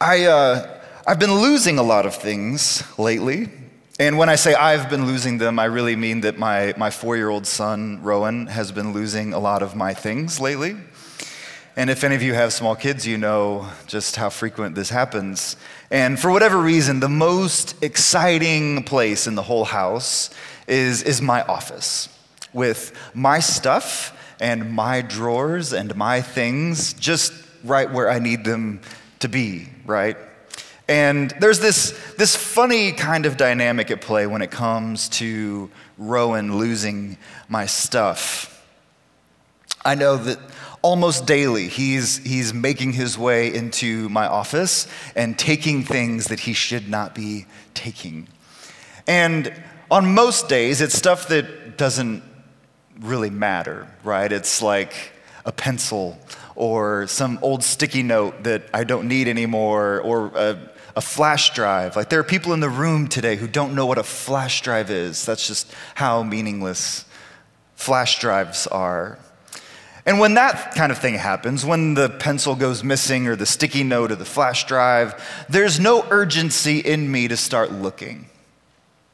I, 0.00 0.26
uh, 0.26 0.80
I've 1.08 1.18
been 1.18 1.34
losing 1.34 1.78
a 1.80 1.82
lot 1.82 2.06
of 2.06 2.14
things 2.14 2.84
lately. 2.98 3.48
And 3.98 4.16
when 4.16 4.28
I 4.28 4.36
say 4.36 4.54
I've 4.54 4.88
been 4.88 5.06
losing 5.06 5.38
them, 5.38 5.58
I 5.58 5.64
really 5.64 5.96
mean 5.96 6.20
that 6.20 6.38
my, 6.38 6.72
my 6.76 6.90
four 6.90 7.16
year 7.16 7.28
old 7.28 7.48
son, 7.48 8.00
Rowan, 8.00 8.46
has 8.46 8.70
been 8.70 8.92
losing 8.92 9.32
a 9.32 9.40
lot 9.40 9.60
of 9.60 9.74
my 9.74 9.94
things 9.94 10.38
lately. 10.38 10.76
And 11.76 11.90
if 11.90 12.04
any 12.04 12.14
of 12.14 12.22
you 12.22 12.32
have 12.34 12.52
small 12.52 12.76
kids, 12.76 13.08
you 13.08 13.18
know 13.18 13.68
just 13.88 14.14
how 14.14 14.30
frequent 14.30 14.76
this 14.76 14.88
happens. 14.88 15.56
And 15.90 16.16
for 16.16 16.30
whatever 16.30 16.58
reason, 16.58 17.00
the 17.00 17.08
most 17.08 17.82
exciting 17.82 18.84
place 18.84 19.26
in 19.26 19.34
the 19.34 19.42
whole 19.42 19.64
house 19.64 20.30
is, 20.68 21.02
is 21.02 21.20
my 21.20 21.42
office 21.42 22.08
with 22.52 22.92
my 23.14 23.40
stuff 23.40 24.16
and 24.40 24.72
my 24.72 25.00
drawers 25.00 25.72
and 25.72 25.96
my 25.96 26.20
things 26.20 26.92
just 26.92 27.32
right 27.64 27.92
where 27.92 28.08
I 28.08 28.20
need 28.20 28.44
them 28.44 28.80
to 29.20 29.28
be, 29.28 29.68
right? 29.88 30.16
And 30.86 31.34
there's 31.40 31.58
this, 31.58 31.90
this 32.16 32.36
funny 32.36 32.92
kind 32.92 33.26
of 33.26 33.36
dynamic 33.36 33.90
at 33.90 34.00
play 34.00 34.26
when 34.26 34.40
it 34.40 34.50
comes 34.50 35.08
to 35.10 35.70
Rowan 35.98 36.56
losing 36.56 37.18
my 37.48 37.66
stuff. 37.66 38.54
I 39.84 39.94
know 39.96 40.16
that 40.16 40.38
almost 40.80 41.26
daily 41.26 41.68
he's, 41.68 42.18
he's 42.18 42.54
making 42.54 42.92
his 42.92 43.18
way 43.18 43.52
into 43.52 44.08
my 44.08 44.26
office 44.26 44.86
and 45.16 45.38
taking 45.38 45.82
things 45.82 46.26
that 46.26 46.40
he 46.40 46.52
should 46.52 46.88
not 46.88 47.14
be 47.14 47.46
taking. 47.74 48.28
And 49.06 49.52
on 49.90 50.14
most 50.14 50.48
days, 50.48 50.80
it's 50.80 50.96
stuff 50.96 51.28
that 51.28 51.76
doesn't 51.76 52.22
really 53.00 53.30
matter, 53.30 53.88
right? 54.04 54.30
It's 54.30 54.62
like 54.62 55.12
a 55.44 55.52
pencil 55.52 56.18
or 56.58 57.06
some 57.06 57.38
old 57.40 57.62
sticky 57.62 58.02
note 58.02 58.42
that 58.42 58.64
I 58.74 58.82
don't 58.82 59.06
need 59.06 59.28
anymore 59.28 60.00
or 60.00 60.26
a, 60.34 60.58
a, 60.96 61.00
flash 61.00 61.54
drive. 61.54 61.94
Like 61.94 62.08
there 62.08 62.18
are 62.18 62.24
people 62.24 62.52
in 62.52 62.58
the 62.58 62.68
room 62.68 63.06
today 63.06 63.36
who 63.36 63.46
don't 63.46 63.76
know 63.76 63.86
what 63.86 63.96
a 63.96 64.02
flash 64.02 64.60
drive 64.60 64.90
is. 64.90 65.24
That's 65.24 65.46
just 65.46 65.72
how 65.94 66.24
meaningless 66.24 67.04
flash 67.76 68.18
drives 68.18 68.66
are. 68.66 69.20
And 70.04 70.18
when 70.18 70.34
that 70.34 70.74
kind 70.74 70.90
of 70.90 70.98
thing 70.98 71.14
happens, 71.14 71.64
when 71.64 71.94
the 71.94 72.08
pencil 72.08 72.56
goes 72.56 72.82
missing 72.82 73.28
or 73.28 73.36
the 73.36 73.46
sticky 73.46 73.84
note 73.84 74.10
or 74.10 74.16
the 74.16 74.24
flash 74.24 74.66
drive, 74.66 75.14
there's 75.48 75.78
no 75.78 76.04
urgency 76.10 76.80
in 76.80 77.08
me 77.08 77.28
to 77.28 77.36
start 77.36 77.70
looking. 77.70 78.26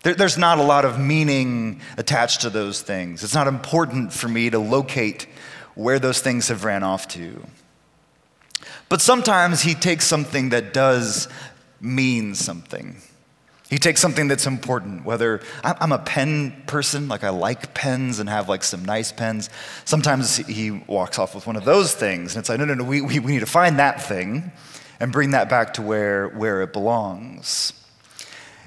There, 0.03 0.15
there's 0.15 0.39
not 0.39 0.59
a 0.59 0.63
lot 0.63 0.87
of 0.87 0.99
meaning 0.99 1.83
attached 1.99 2.41
to 2.41 2.49
those 2.49 2.81
things. 2.81 3.23
It's 3.23 3.35
not 3.35 3.49
important 3.49 4.15
for 4.15 4.29
me 4.29 4.49
to 4.49 4.59
locate 4.59 5.27
where 5.75 5.99
those 5.99 6.21
things 6.21 6.49
have 6.49 6.65
ran 6.65 6.83
off 6.83 7.09
to. 7.09 7.45
But 8.89 9.01
sometimes 9.01 9.63
he 9.63 9.75
takes 9.75 10.07
something 10.07 10.51
that 10.51 10.73
does 10.73 11.29
mean 11.81 12.35
something. 12.35 12.97
He 13.71 13.79
takes 13.79 14.01
something 14.01 14.29
that's 14.29 14.47
important, 14.47 15.05
whether 15.05 15.41
I'm 15.65 15.91
a 15.91 15.99
pen 15.99 16.63
person, 16.67 17.09
like 17.09 17.25
I 17.25 17.31
like 17.31 17.75
pens 17.75 18.21
and 18.21 18.29
have 18.29 18.49
like 18.49 18.63
some 18.63 18.85
nice 18.85 19.11
pens. 19.11 19.51
Sometimes 19.85 20.37
he 20.37 20.71
walks 20.71 21.19
off 21.19 21.35
with 21.35 21.47
one 21.47 21.57
of 21.57 21.65
those 21.65 21.95
things, 21.95 22.35
and 22.35 22.43
it's 22.43 22.49
like, 22.49 22.59
no, 22.59 22.67
no, 22.67 22.75
no, 22.75 22.85
we, 22.85 23.01
we, 23.01 23.19
we 23.19 23.33
need 23.33 23.41
to 23.41 23.47
find 23.47 23.79
that 23.79 24.03
thing 24.03 24.53
and 25.01 25.11
bring 25.11 25.31
that 25.31 25.49
back 25.49 25.75
to 25.75 25.83
where, 25.83 26.29
where 26.29 26.63
it 26.63 26.73
belongs. 26.73 27.73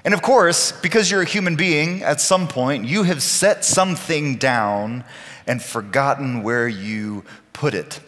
And 0.04 0.14
of 0.14 0.22
course, 0.22 0.72
because 0.72 1.10
you're 1.10 1.22
a 1.22 1.26
human 1.26 1.56
being, 1.56 2.02
at 2.02 2.20
some 2.20 2.48
point, 2.48 2.84
you 2.84 3.04
have 3.04 3.22
set 3.22 3.64
something 3.64 4.36
down 4.36 5.04
and 5.48 5.62
forgotten 5.62 6.42
where 6.42 6.68
you 6.68 7.24
put 7.52 7.74
it. 7.74 8.00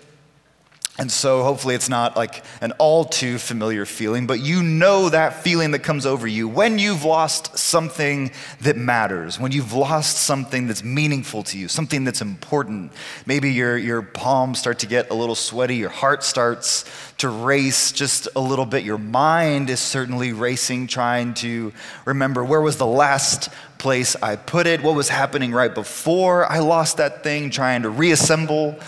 And 1.00 1.10
so 1.10 1.42
hopefully 1.42 1.74
it's 1.74 1.88
not 1.88 2.14
like 2.14 2.44
an 2.60 2.72
all 2.72 3.06
too 3.06 3.38
familiar 3.38 3.86
feeling, 3.86 4.26
but 4.26 4.40
you 4.40 4.62
know 4.62 5.08
that 5.08 5.32
feeling 5.32 5.70
that 5.70 5.78
comes 5.78 6.04
over 6.04 6.26
you 6.26 6.46
when 6.46 6.78
you've 6.78 7.04
lost 7.04 7.56
something 7.56 8.30
that 8.60 8.76
matters, 8.76 9.40
when 9.40 9.50
you've 9.50 9.72
lost 9.72 10.18
something 10.18 10.66
that's 10.66 10.84
meaningful 10.84 11.42
to 11.44 11.58
you, 11.58 11.68
something 11.68 12.04
that's 12.04 12.20
important. 12.20 12.92
Maybe 13.24 13.50
your, 13.50 13.78
your 13.78 14.02
palms 14.02 14.58
start 14.58 14.80
to 14.80 14.86
get 14.86 15.08
a 15.10 15.14
little 15.14 15.34
sweaty, 15.34 15.76
your 15.76 15.88
heart 15.88 16.22
starts 16.22 16.84
to 17.16 17.30
race 17.30 17.92
just 17.92 18.28
a 18.36 18.40
little 18.40 18.66
bit, 18.66 18.84
your 18.84 18.98
mind 18.98 19.70
is 19.70 19.80
certainly 19.80 20.34
racing, 20.34 20.86
trying 20.86 21.32
to 21.32 21.72
remember 22.04 22.44
where 22.44 22.60
was 22.60 22.76
the 22.76 22.84
last 22.84 23.48
place 23.78 24.16
I 24.22 24.36
put 24.36 24.66
it, 24.66 24.82
what 24.82 24.94
was 24.94 25.08
happening 25.08 25.52
right 25.52 25.74
before 25.74 26.44
I 26.44 26.58
lost 26.58 26.98
that 26.98 27.22
thing, 27.22 27.48
trying 27.48 27.84
to 27.84 27.88
reassemble 27.88 28.78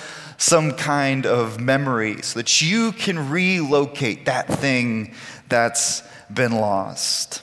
some 0.42 0.72
kind 0.72 1.24
of 1.24 1.60
memory 1.60 2.20
so 2.22 2.40
that 2.40 2.60
you 2.60 2.90
can 2.90 3.30
relocate 3.30 4.26
that 4.26 4.48
thing 4.48 5.14
that's 5.48 6.02
been 6.32 6.50
lost. 6.50 7.42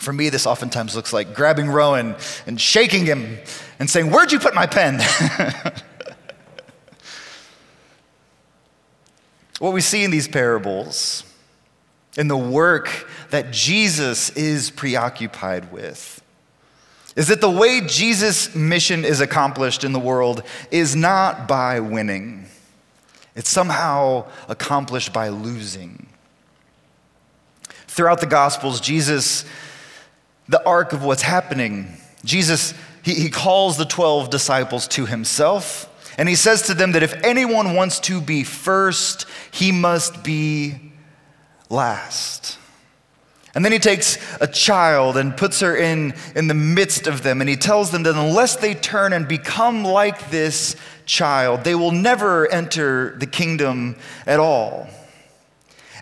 For 0.00 0.12
me, 0.12 0.30
this 0.30 0.46
oftentimes 0.46 0.96
looks 0.96 1.12
like 1.12 1.32
grabbing 1.32 1.68
Rowan 1.68 2.16
and 2.44 2.60
shaking 2.60 3.06
him 3.06 3.38
and 3.78 3.88
saying, 3.88 4.10
Where'd 4.10 4.32
you 4.32 4.40
put 4.40 4.52
my 4.52 4.66
pen? 4.66 4.98
what 9.60 9.72
we 9.72 9.80
see 9.80 10.02
in 10.02 10.10
these 10.10 10.26
parables, 10.26 11.22
in 12.16 12.26
the 12.26 12.36
work 12.36 13.08
that 13.30 13.52
Jesus 13.52 14.30
is 14.30 14.70
preoccupied 14.70 15.70
with, 15.70 16.19
is 17.16 17.28
that 17.28 17.40
the 17.40 17.50
way 17.50 17.80
Jesus' 17.80 18.54
mission 18.54 19.04
is 19.04 19.20
accomplished 19.20 19.84
in 19.84 19.92
the 19.92 19.98
world 19.98 20.42
is 20.70 20.94
not 20.94 21.48
by 21.48 21.80
winning, 21.80 22.46
it's 23.34 23.50
somehow 23.50 24.26
accomplished 24.48 25.12
by 25.12 25.28
losing. 25.28 26.06
Throughout 27.86 28.20
the 28.20 28.26
Gospels, 28.26 28.80
Jesus, 28.80 29.44
the 30.48 30.64
arc 30.64 30.92
of 30.92 31.04
what's 31.04 31.22
happening, 31.22 31.96
Jesus, 32.24 32.74
he, 33.02 33.14
he 33.14 33.30
calls 33.30 33.76
the 33.76 33.84
12 33.84 34.30
disciples 34.30 34.86
to 34.88 35.06
himself, 35.06 35.86
and 36.18 36.28
he 36.28 36.34
says 36.34 36.62
to 36.62 36.74
them 36.74 36.92
that 36.92 37.02
if 37.02 37.12
anyone 37.24 37.74
wants 37.74 37.98
to 38.00 38.20
be 38.20 38.44
first, 38.44 39.26
he 39.50 39.72
must 39.72 40.22
be 40.22 40.92
last. 41.68 42.58
And 43.54 43.64
then 43.64 43.72
he 43.72 43.78
takes 43.78 44.16
a 44.40 44.46
child 44.46 45.16
and 45.16 45.36
puts 45.36 45.60
her 45.60 45.76
in, 45.76 46.14
in 46.36 46.46
the 46.46 46.54
midst 46.54 47.06
of 47.06 47.22
them, 47.22 47.40
and 47.40 47.50
he 47.50 47.56
tells 47.56 47.90
them 47.90 48.04
that 48.04 48.14
unless 48.14 48.56
they 48.56 48.74
turn 48.74 49.12
and 49.12 49.26
become 49.26 49.84
like 49.84 50.30
this 50.30 50.76
child, 51.04 51.64
they 51.64 51.74
will 51.74 51.90
never 51.90 52.50
enter 52.52 53.16
the 53.18 53.26
kingdom 53.26 53.96
at 54.26 54.38
all. 54.38 54.88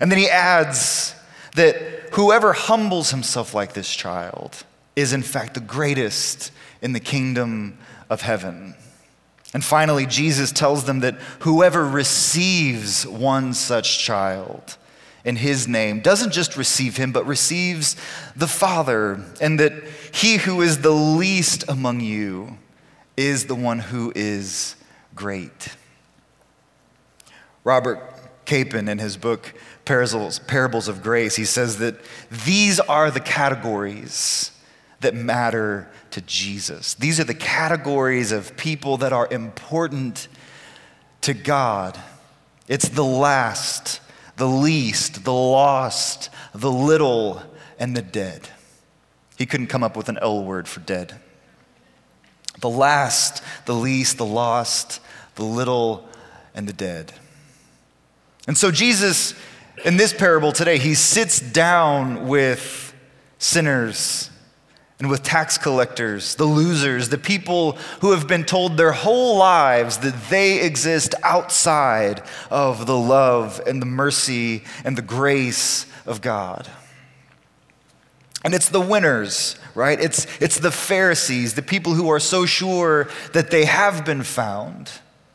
And 0.01 0.11
then 0.11 0.19
he 0.19 0.29
adds 0.29 1.15
that 1.57 1.77
whoever 2.13 2.53
humbles 2.53 3.11
himself 3.11 3.55
like 3.55 3.73
this 3.73 3.95
child 3.95 4.65
is, 4.95 5.13
in 5.13 5.23
fact, 5.23 5.55
the 5.55 5.61
greatest 5.61 6.53
in 6.83 6.93
the 6.93 7.01
kingdom 7.01 7.79
of 8.11 8.21
heaven. 8.21 8.75
And 9.55 9.65
finally, 9.65 10.05
Jesus 10.05 10.53
tells 10.53 10.85
them 10.85 11.01
that 11.01 11.15
whoever 11.41 11.87
receives 11.87 13.07
one 13.07 13.55
such 13.55 13.99
child, 13.99 14.77
in 15.28 15.37
his 15.37 15.69
name 15.69 16.00
doesn't 16.00 16.33
just 16.33 16.56
receive 16.56 16.97
him, 16.97 17.12
but 17.12 17.27
receives 17.27 17.97
the 18.34 18.49
Father, 18.49 19.22
and 19.43 19.61
that 19.61 19.75
he 20.11 20.39
who 20.39 20.62
is 20.62 20.81
the 20.81 20.91
least 20.91 21.69
among 21.69 22.00
you 22.00 22.56
is 23.15 23.44
the 23.44 23.55
one 23.55 23.78
who 23.78 24.11
is 24.17 24.75
great. 25.15 25.69
Robert 27.62 28.00
Capon, 28.47 28.88
in 28.88 28.99
his 28.99 29.19
book 29.19 29.53
Parables, 29.84 30.88
of 30.88 31.03
Grace, 31.03 31.37
he 31.37 31.44
says 31.44 31.77
that 31.77 31.97
these 32.47 32.81
are 32.81 33.11
the 33.11 33.21
categories 33.21 34.50
that 35.00 35.15
matter 35.15 35.91
to 36.11 36.22
Jesus. 36.22 36.94
These 36.94 37.21
are 37.21 37.25
the 37.25 37.34
categories 37.34 38.33
of 38.33 38.56
people 38.56 38.97
that 38.97 39.12
are 39.12 39.28
important 39.31 40.27
to 41.21 41.34
God. 41.34 42.00
It's 42.67 42.88
the 42.88 43.05
last 43.05 44.00
the 44.38 44.47
least, 44.47 45.25
the 45.25 45.32
lost, 45.32 46.31
the 46.55 46.70
little, 46.70 47.43
and 47.79 47.96
the 47.96 48.02
dead. 48.02 48.49
He 49.37 49.46
couldn't 49.46 49.67
come 49.67 49.85
up 49.85 49.96
with 49.96 50.08
an 50.08 50.19
L 50.20 50.44
word 50.44 50.67
for 50.67 50.81
dead. 50.81 51.20
The 52.61 52.70
last, 52.70 53.43
the 53.67 53.75
least, 53.75 54.17
the 54.17 54.26
lost, 54.26 55.00
the 55.37 55.44
little, 55.44 56.08
and 56.55 56.69
the 56.69 56.73
dead. 56.73 57.12
And 58.46 58.56
so, 58.56 58.70
Jesus, 58.70 59.35
in 59.85 59.96
this 59.96 60.12
parable 60.12 60.52
today, 60.52 60.79
he 60.79 60.94
sits 60.94 61.38
down 61.38 62.26
with 62.26 62.94
sinners 63.38 64.31
and 64.99 65.09
with 65.09 65.23
tax 65.23 65.59
collectors, 65.59 66.35
the 66.35 66.45
losers, 66.45 67.09
the 67.09 67.19
people 67.19 67.73
who 68.00 68.11
have 68.11 68.27
been 68.27 68.45
told 68.45 68.77
their 68.77 68.91
whole 68.91 69.37
lives 69.37 69.99
that 69.99 70.29
they 70.29 70.61
exist 70.61 71.15
outside 71.23 72.23
of 72.50 72.87
the 72.87 72.97
love 72.97 73.61
and 73.65 73.81
the 73.81 73.87
mercy 73.87 74.65
and 74.85 74.99
the 74.99 75.03
grace 75.03 75.87
of 76.05 76.21
God. 76.21 76.69
And 78.45 78.55
it's 78.55 78.69
the 78.69 78.81
winners, 78.81 79.56
right? 79.75 80.00
It's, 80.00 80.27
it's 80.41 80.59
the 80.59 80.71
Pharisees, 80.73 81.55
the 81.55 81.62
people 81.62 81.94
who 81.94 82.09
are 82.09 82.21
so 82.21 82.44
sure 82.44 83.09
that 83.35 83.51
they 83.51 83.67
have 83.67 84.05
been 84.05 84.23
found, 84.25 84.91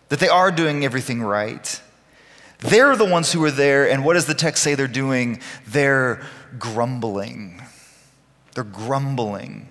that 0.09 0.19
they 0.19 0.29
are 0.29 0.51
doing 0.51 0.83
everything 0.83 1.21
right. 1.21 1.81
They're 2.59 2.95
the 2.95 3.05
ones 3.05 3.31
who 3.31 3.43
are 3.45 3.51
there, 3.51 3.89
and 3.89 4.03
what 4.03 4.13
does 4.13 4.25
the 4.25 4.33
text 4.33 4.63
say 4.63 4.75
they're 4.75 4.87
doing? 4.87 5.41
They're 5.67 6.25
grumbling. 6.57 7.61
They're 8.53 8.63
grumbling. 8.63 9.67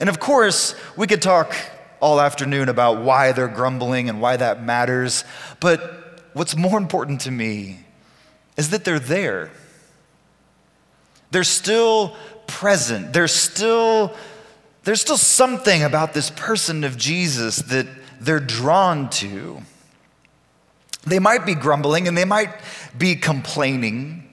And 0.00 0.08
of 0.08 0.20
course, 0.20 0.74
we 0.96 1.06
could 1.06 1.22
talk 1.22 1.54
all 2.00 2.20
afternoon 2.20 2.68
about 2.68 3.02
why 3.02 3.32
they're 3.32 3.48
grumbling 3.48 4.08
and 4.08 4.20
why 4.20 4.36
that 4.36 4.62
matters, 4.62 5.24
but 5.60 6.20
what's 6.34 6.56
more 6.56 6.78
important 6.78 7.22
to 7.22 7.30
me 7.30 7.80
is 8.56 8.70
that 8.70 8.84
they're 8.84 8.98
there. 8.98 9.50
They're 11.30 11.44
still 11.44 12.14
present. 12.46 13.12
There's 13.12 13.32
still, 13.32 14.14
there's 14.84 15.00
still 15.00 15.16
something 15.16 15.82
about 15.82 16.14
this 16.14 16.30
person 16.30 16.84
of 16.84 16.96
Jesus 16.96 17.56
that 17.56 17.86
they're 18.20 18.40
drawn 18.40 19.08
to. 19.10 19.62
They 21.04 21.18
might 21.18 21.46
be 21.46 21.54
grumbling 21.54 22.08
and 22.08 22.16
they 22.16 22.24
might 22.24 22.50
be 22.96 23.16
complaining 23.16 24.25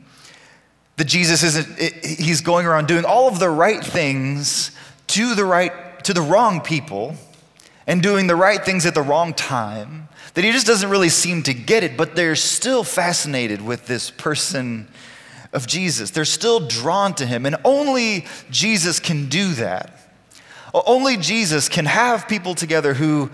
that 0.98 1.06
Jesus 1.06 1.44
isn't, 1.44 1.80
he's 2.04 2.42
going 2.42 2.66
around 2.66 2.88
doing 2.88 3.06
all 3.06 3.28
of 3.28 3.40
the 3.40 3.50
right 3.50 3.84
things 3.84 4.72
to 5.08 5.36
the 5.36 5.46
right, 5.46 6.04
to 6.04 6.14
the 6.14 6.22
wrong 6.22 6.62
people 6.62 7.16
and 7.88 8.02
doing 8.02 8.28
the 8.28 8.36
right 8.36 8.64
things 8.64 8.86
at 8.86 8.94
the 8.94 9.02
wrong 9.02 9.34
time, 9.34 10.08
that 10.36 10.44
he 10.44 10.52
just 10.52 10.66
doesn't 10.66 10.90
really 10.90 11.10
seem 11.10 11.44
to 11.44 11.54
get 11.54 11.84
it, 11.84 11.98
but 11.98 12.16
they're 12.16 12.36
still 12.36 12.84
fascinated 12.84 13.62
with 13.62 13.88
this 13.88 14.10
person 14.10 14.88
of 15.52 15.68
Jesus. 15.68 16.12
They're 16.12 16.26
still 16.26 16.62
drawn 16.62 17.14
to 17.16 17.26
him, 17.26 17.46
and 17.46 17.58
only 17.66 18.26
Jesus 18.50 19.00
can 19.00 19.28
do 19.28 19.54
that. 19.56 20.00
Only 20.74 21.18
Jesus 21.18 21.70
can 21.70 21.86
have 21.86 22.28
people 22.28 22.56
together 22.56 22.94
who, 22.94 23.30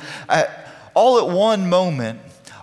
all 0.93 1.19
at 1.19 1.33
one 1.33 1.69
moment, 1.69 2.19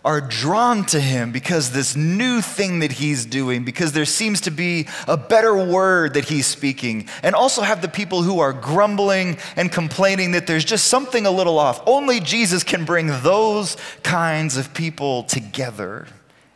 are 0.06 0.20
drawn 0.20 0.84
to 0.86 1.00
him 1.00 1.32
because 1.32 1.72
this 1.72 1.96
new 1.96 2.40
thing 2.40 2.78
that 2.78 2.92
he's 2.92 3.26
doing, 3.26 3.64
because 3.64 3.90
there 3.90 4.04
seems 4.04 4.40
to 4.42 4.52
be 4.52 4.86
a 5.08 5.16
better 5.16 5.56
word 5.56 6.14
that 6.14 6.26
he's 6.26 6.46
speaking, 6.46 7.08
and 7.24 7.34
also 7.34 7.60
have 7.60 7.82
the 7.82 7.88
people 7.88 8.22
who 8.22 8.38
are 8.38 8.52
grumbling 8.52 9.36
and 9.56 9.72
complaining 9.72 10.30
that 10.30 10.46
there's 10.46 10.64
just 10.64 10.86
something 10.86 11.26
a 11.26 11.30
little 11.30 11.58
off. 11.58 11.82
Only 11.86 12.20
Jesus 12.20 12.62
can 12.62 12.84
bring 12.84 13.08
those 13.08 13.76
kinds 14.04 14.56
of 14.56 14.72
people 14.72 15.24
together 15.24 16.06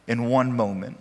in 0.07 0.27
one 0.27 0.55
moment. 0.55 0.97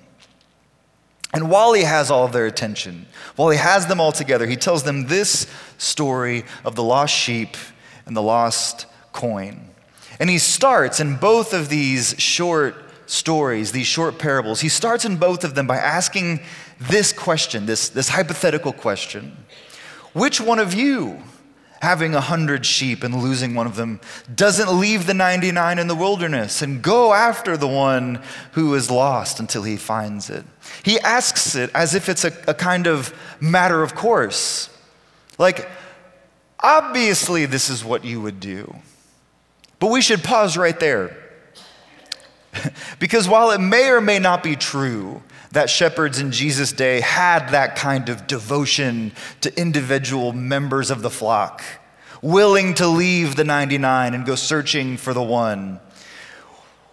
And 1.32 1.52
while 1.52 1.74
he 1.74 1.84
has 1.84 2.10
all 2.10 2.28
their 2.28 2.48
attention, 2.48 3.06
while 3.36 3.52
he 3.52 3.60
has 3.60 3.86
them 3.86 4.02
all 4.02 4.12
together, 4.12 4.48
he 4.48 4.56
tells 4.56 4.82
them 4.82 5.06
this 5.06 5.46
story 5.78 6.46
of 6.66 6.74
the 6.74 6.82
lost 6.82 7.14
sheep 7.14 7.56
and 8.08 8.18
the 8.18 8.24
lost 8.24 8.88
coin. 9.14 9.70
And 10.20 10.30
he 10.30 10.38
starts 10.38 11.00
in 11.00 11.16
both 11.16 11.54
of 11.54 11.70
these 11.70 12.14
short 12.18 12.76
stories, 13.10 13.72
these 13.72 13.88
short 13.88 14.20
parables, 14.20 14.62
he 14.62 14.70
starts 14.70 15.06
in 15.06 15.18
both 15.18 15.44
of 15.44 15.56
them 15.56 15.66
by 15.66 15.78
asking 15.78 16.42
this 16.80 17.12
question, 17.12 17.66
this, 17.66 17.90
this 17.90 18.10
hypothetical 18.10 18.74
question 18.74 19.36
Which 20.14 20.40
one 20.40 20.60
of 20.60 20.74
you, 20.74 21.24
having 21.82 22.14
a 22.14 22.22
hundred 22.22 22.66
sheep 22.66 23.04
and 23.04 23.16
losing 23.16 23.56
one 23.56 23.66
of 23.66 23.78
them, 23.78 24.02
doesn't 24.34 24.80
leave 24.80 25.08
the 25.08 25.14
99 25.14 25.80
in 25.80 25.88
the 25.88 25.96
wilderness 25.96 26.62
and 26.62 26.82
go 26.82 27.14
after 27.14 27.56
the 27.56 27.68
one 27.68 28.22
who 28.52 28.76
is 28.76 28.92
lost 28.92 29.40
until 29.40 29.64
he 29.64 29.78
finds 29.78 30.30
it? 30.30 30.44
He 30.84 31.00
asks 31.00 31.56
it 31.56 31.72
as 31.74 31.96
if 31.96 32.10
it's 32.10 32.26
a, 32.26 32.34
a 32.48 32.54
kind 32.54 32.88
of 32.88 33.14
matter 33.40 33.82
of 33.82 33.96
course. 33.96 34.70
Like, 35.38 35.70
obviously, 36.60 37.46
this 37.46 37.70
is 37.70 37.86
what 37.86 38.04
you 38.04 38.20
would 38.22 38.42
do. 38.42 38.76
But 39.80 39.92
we 39.92 40.02
should 40.02 40.24
pause 40.24 40.58
right 40.58 40.80
there. 40.80 41.16
because 43.00 43.28
while 43.28 43.52
it 43.52 43.60
may 43.60 43.90
or 43.90 44.02
may 44.02 44.20
not 44.20 44.44
be 44.44 44.56
true 44.56 45.22
that 45.52 45.70
shepherds 45.70 46.20
in 46.20 46.32
Jesus' 46.32 46.72
day 46.72 47.02
had 47.02 47.50
that 47.50 47.76
kind 47.76 48.10
of 48.10 48.28
devotion 48.28 49.12
to 49.42 49.60
individual 49.60 50.32
members 50.32 50.92
of 50.92 51.02
the 51.02 51.10
flock, 51.10 51.64
willing 52.22 52.74
to 52.76 52.88
leave 52.88 53.36
the 53.36 53.44
99 53.44 54.14
and 54.14 54.26
go 54.26 54.36
searching 54.36 54.98
for 54.98 55.14
the 55.14 55.24
one, 55.24 55.80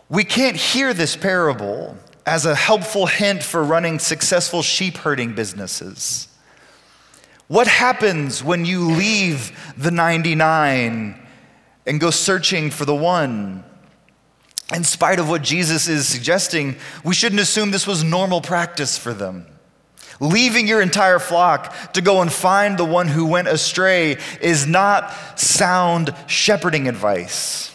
we 0.08 0.24
can't 0.24 0.56
hear 0.56 0.94
this 0.94 1.16
parable 1.16 1.96
as 2.24 2.46
a 2.46 2.54
helpful 2.54 3.06
hint 3.06 3.42
for 3.42 3.62
running 3.62 3.98
successful 3.98 4.62
sheep 4.62 4.96
herding 4.96 5.34
businesses. 5.34 6.28
What 7.48 7.68
happens 7.68 8.42
when 8.42 8.64
you 8.64 8.90
leave 8.90 9.74
the 9.76 9.90
99 9.90 11.25
and 11.86 12.00
go 12.00 12.10
searching 12.10 12.70
for 12.70 12.84
the 12.84 12.94
one. 12.94 13.64
In 14.74 14.82
spite 14.82 15.20
of 15.20 15.28
what 15.28 15.42
Jesus 15.42 15.88
is 15.88 16.08
suggesting, 16.08 16.76
we 17.04 17.14
shouldn't 17.14 17.40
assume 17.40 17.70
this 17.70 17.86
was 17.86 18.02
normal 18.02 18.40
practice 18.40 18.98
for 18.98 19.14
them. 19.14 19.46
Leaving 20.18 20.66
your 20.66 20.80
entire 20.80 21.18
flock 21.18 21.92
to 21.92 22.00
go 22.00 22.22
and 22.22 22.32
find 22.32 22.78
the 22.78 22.84
one 22.84 23.06
who 23.06 23.26
went 23.26 23.48
astray 23.48 24.16
is 24.40 24.66
not 24.66 25.14
sound 25.38 26.14
shepherding 26.26 26.88
advice. 26.88 27.72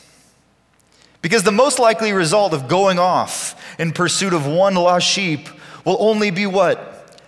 Because 1.21 1.43
the 1.43 1.51
most 1.51 1.79
likely 1.79 2.13
result 2.13 2.53
of 2.53 2.67
going 2.67 2.97
off 2.97 3.55
in 3.79 3.91
pursuit 3.91 4.33
of 4.33 4.47
one 4.47 4.73
lost 4.73 5.07
sheep 5.07 5.47
will 5.85 5.97
only 5.99 6.31
be 6.31 6.47
what? 6.47 7.19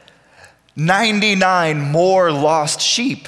99 0.76 1.80
more 1.80 2.32
lost 2.32 2.82
sheep. 2.82 3.28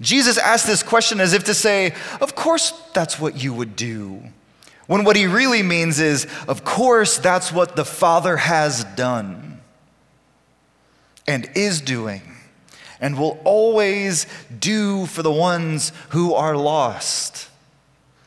Jesus 0.00 0.36
asked 0.38 0.66
this 0.66 0.82
question 0.82 1.20
as 1.20 1.32
if 1.32 1.44
to 1.44 1.54
say, 1.54 1.94
Of 2.20 2.34
course, 2.34 2.72
that's 2.92 3.18
what 3.18 3.42
you 3.42 3.54
would 3.54 3.76
do. 3.76 4.22
When 4.86 5.04
what 5.04 5.16
he 5.16 5.26
really 5.26 5.62
means 5.62 6.00
is, 6.00 6.26
Of 6.46 6.64
course, 6.64 7.18
that's 7.18 7.52
what 7.52 7.76
the 7.76 7.84
Father 7.84 8.36
has 8.36 8.84
done 8.84 9.60
and 11.26 11.50
is 11.54 11.80
doing 11.80 12.22
and 13.00 13.18
will 13.18 13.38
always 13.44 14.26
do 14.58 15.06
for 15.06 15.22
the 15.22 15.32
ones 15.32 15.92
who 16.10 16.34
are 16.34 16.56
lost. 16.56 17.48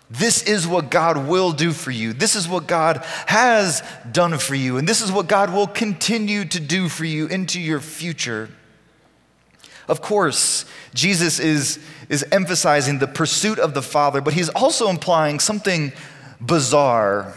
This 0.09 0.41
is 0.43 0.67
what 0.67 0.89
God 0.89 1.27
will 1.27 1.51
do 1.51 1.71
for 1.71 1.91
you. 1.91 2.13
This 2.13 2.35
is 2.35 2.47
what 2.47 2.67
God 2.67 3.05
has 3.27 3.83
done 4.11 4.37
for 4.39 4.55
you. 4.55 4.77
And 4.77 4.87
this 4.87 5.01
is 5.01 5.11
what 5.11 5.27
God 5.27 5.53
will 5.53 5.67
continue 5.67 6.45
to 6.45 6.59
do 6.59 6.89
for 6.89 7.05
you 7.05 7.27
into 7.27 7.59
your 7.59 7.79
future. 7.79 8.49
Of 9.89 10.01
course, 10.01 10.65
Jesus 10.93 11.39
is, 11.39 11.79
is 12.09 12.23
emphasizing 12.31 12.99
the 12.99 13.07
pursuit 13.07 13.57
of 13.57 13.73
the 13.73 13.81
Father, 13.81 14.21
but 14.21 14.35
he's 14.35 14.49
also 14.49 14.87
implying 14.89 15.39
something 15.39 15.91
bizarre. 16.39 17.33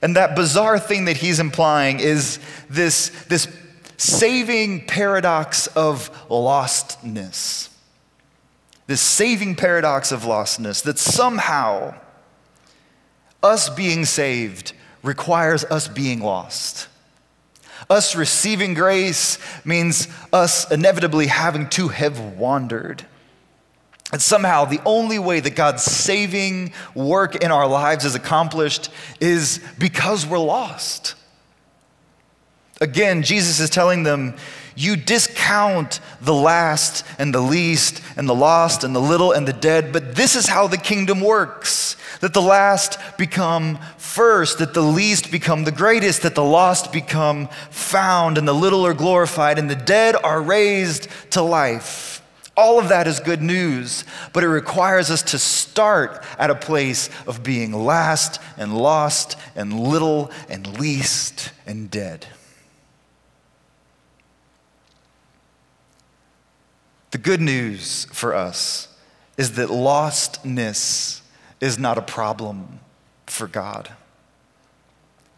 And 0.00 0.14
that 0.14 0.36
bizarre 0.36 0.78
thing 0.78 1.06
that 1.06 1.16
he's 1.16 1.40
implying 1.40 1.98
is 1.98 2.38
this, 2.70 3.08
this 3.24 3.48
saving 3.96 4.86
paradox 4.86 5.66
of 5.68 6.10
lostness. 6.28 7.70
This 8.86 9.00
saving 9.00 9.56
paradox 9.56 10.12
of 10.12 10.22
lostness 10.22 10.82
that 10.84 10.98
somehow 10.98 11.94
us 13.42 13.68
being 13.68 14.04
saved 14.04 14.74
requires 15.02 15.64
us 15.64 15.88
being 15.88 16.20
lost. 16.20 16.86
Us 17.90 18.16
receiving 18.16 18.74
grace 18.74 19.38
means 19.64 20.08
us 20.32 20.70
inevitably 20.70 21.26
having 21.26 21.68
to 21.70 21.88
have 21.88 22.18
wandered. 22.36 23.04
And 24.12 24.22
somehow, 24.22 24.64
the 24.64 24.80
only 24.84 25.18
way 25.18 25.40
that 25.40 25.56
God's 25.56 25.82
saving 25.82 26.72
work 26.94 27.36
in 27.36 27.50
our 27.50 27.66
lives 27.66 28.04
is 28.04 28.14
accomplished 28.14 28.90
is 29.20 29.60
because 29.78 30.26
we're 30.26 30.38
lost. 30.38 31.14
Again, 32.80 33.22
Jesus 33.22 33.60
is 33.60 33.70
telling 33.70 34.02
them, 34.02 34.36
you 34.76 34.96
discount 34.96 36.00
the 36.20 36.34
last 36.34 37.04
and 37.18 37.34
the 37.34 37.40
least 37.40 38.02
and 38.16 38.28
the 38.28 38.34
lost 38.34 38.84
and 38.84 38.94
the 38.94 39.00
little 39.00 39.32
and 39.32 39.46
the 39.46 39.52
dead, 39.52 39.92
but 39.92 40.16
this 40.16 40.34
is 40.36 40.46
how 40.46 40.66
the 40.66 40.76
kingdom 40.76 41.20
works 41.20 41.96
that 42.20 42.32
the 42.32 42.42
last 42.42 42.98
become 43.18 43.78
first, 43.98 44.58
that 44.58 44.72
the 44.72 44.80
least 44.80 45.30
become 45.30 45.64
the 45.64 45.72
greatest, 45.72 46.22
that 46.22 46.34
the 46.34 46.44
lost 46.44 46.92
become 46.92 47.48
found, 47.70 48.38
and 48.38 48.48
the 48.48 48.54
little 48.54 48.86
are 48.86 48.94
glorified, 48.94 49.58
and 49.58 49.68
the 49.68 49.76
dead 49.76 50.16
are 50.24 50.40
raised 50.40 51.08
to 51.30 51.42
life. 51.42 52.22
All 52.56 52.78
of 52.78 52.88
that 52.88 53.06
is 53.06 53.18
good 53.20 53.42
news, 53.42 54.04
but 54.32 54.44
it 54.44 54.48
requires 54.48 55.10
us 55.10 55.22
to 55.22 55.38
start 55.38 56.24
at 56.38 56.50
a 56.50 56.54
place 56.54 57.10
of 57.26 57.42
being 57.42 57.72
last 57.72 58.40
and 58.56 58.74
lost 58.74 59.36
and 59.56 59.78
little 59.78 60.30
and 60.48 60.78
least 60.78 61.50
and 61.66 61.90
dead. 61.90 62.26
The 67.14 67.18
good 67.18 67.40
news 67.40 68.06
for 68.06 68.34
us 68.34 68.88
is 69.36 69.52
that 69.52 69.68
lostness 69.68 71.20
is 71.60 71.78
not 71.78 71.96
a 71.96 72.02
problem 72.02 72.80
for 73.26 73.46
God. 73.46 73.88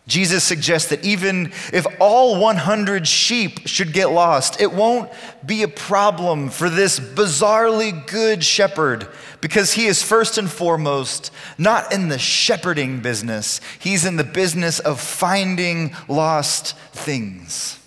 Jesus 0.07 0.43
suggests 0.43 0.89
that 0.89 1.05
even 1.05 1.53
if 1.75 1.85
all 2.01 2.41
100 2.41 3.07
sheep 3.07 3.69
should 3.69 3.93
get 3.93 4.11
lost, 4.11 4.59
it 4.59 4.73
won't 4.73 5.13
be 5.45 5.63
a 5.65 5.69
problem 5.69 6.49
for 6.49 6.71
this 6.71 6.99
bizarrely 6.99 8.07
good 8.07 8.43
shepherd 8.43 9.07
because 9.43 9.75
he 9.75 9.85
is 9.85 10.03
first 10.03 10.39
and 10.39 10.51
foremost 10.51 11.31
not 11.59 11.93
in 11.93 12.09
the 12.09 12.19
shepherding 12.19 13.01
business, 13.01 13.61
he's 13.79 14.07
in 14.07 14.17
the 14.17 14.25
business 14.25 14.79
of 14.79 14.99
finding 14.99 15.95
lost 16.09 16.75
things. 16.93 17.79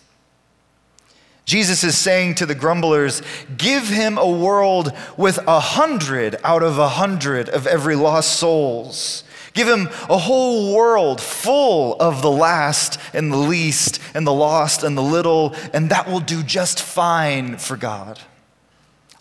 Jesus 1.50 1.84
is 1.84 1.98
saying 1.98 2.36
to 2.36 2.46
the 2.46 2.53
grumblers, 2.53 3.24
Give 3.58 3.88
him 3.88 4.20
a 4.20 4.29
world 4.29 4.94
with 5.18 5.39
a 5.48 5.60
hundred 5.60 6.36
out 6.44 6.62
of 6.62 6.77
a 6.77 6.89
hundred 6.89 7.50
of 7.50 7.65
every 7.65 7.96
lost 7.96 8.36
souls. 8.36 9.24
Give 9.53 9.68
him 9.68 9.89
a 10.12 10.20
whole 10.20 10.75
world 10.75 11.20
full 11.20 11.96
of 12.00 12.22
the 12.22 12.29
last 12.29 13.00
and 13.15 13.32
the 13.34 13.38
least 13.38 14.00
and 14.13 14.27
the 14.27 14.32
lost 14.32 14.84
and 14.84 14.96
the 14.96 15.01
little, 15.01 15.56
and 15.74 15.89
that 15.89 16.08
will 16.08 16.20
do 16.20 16.44
just 16.44 16.79
fine 16.79 17.58
for 17.58 17.75
God. 17.75 18.20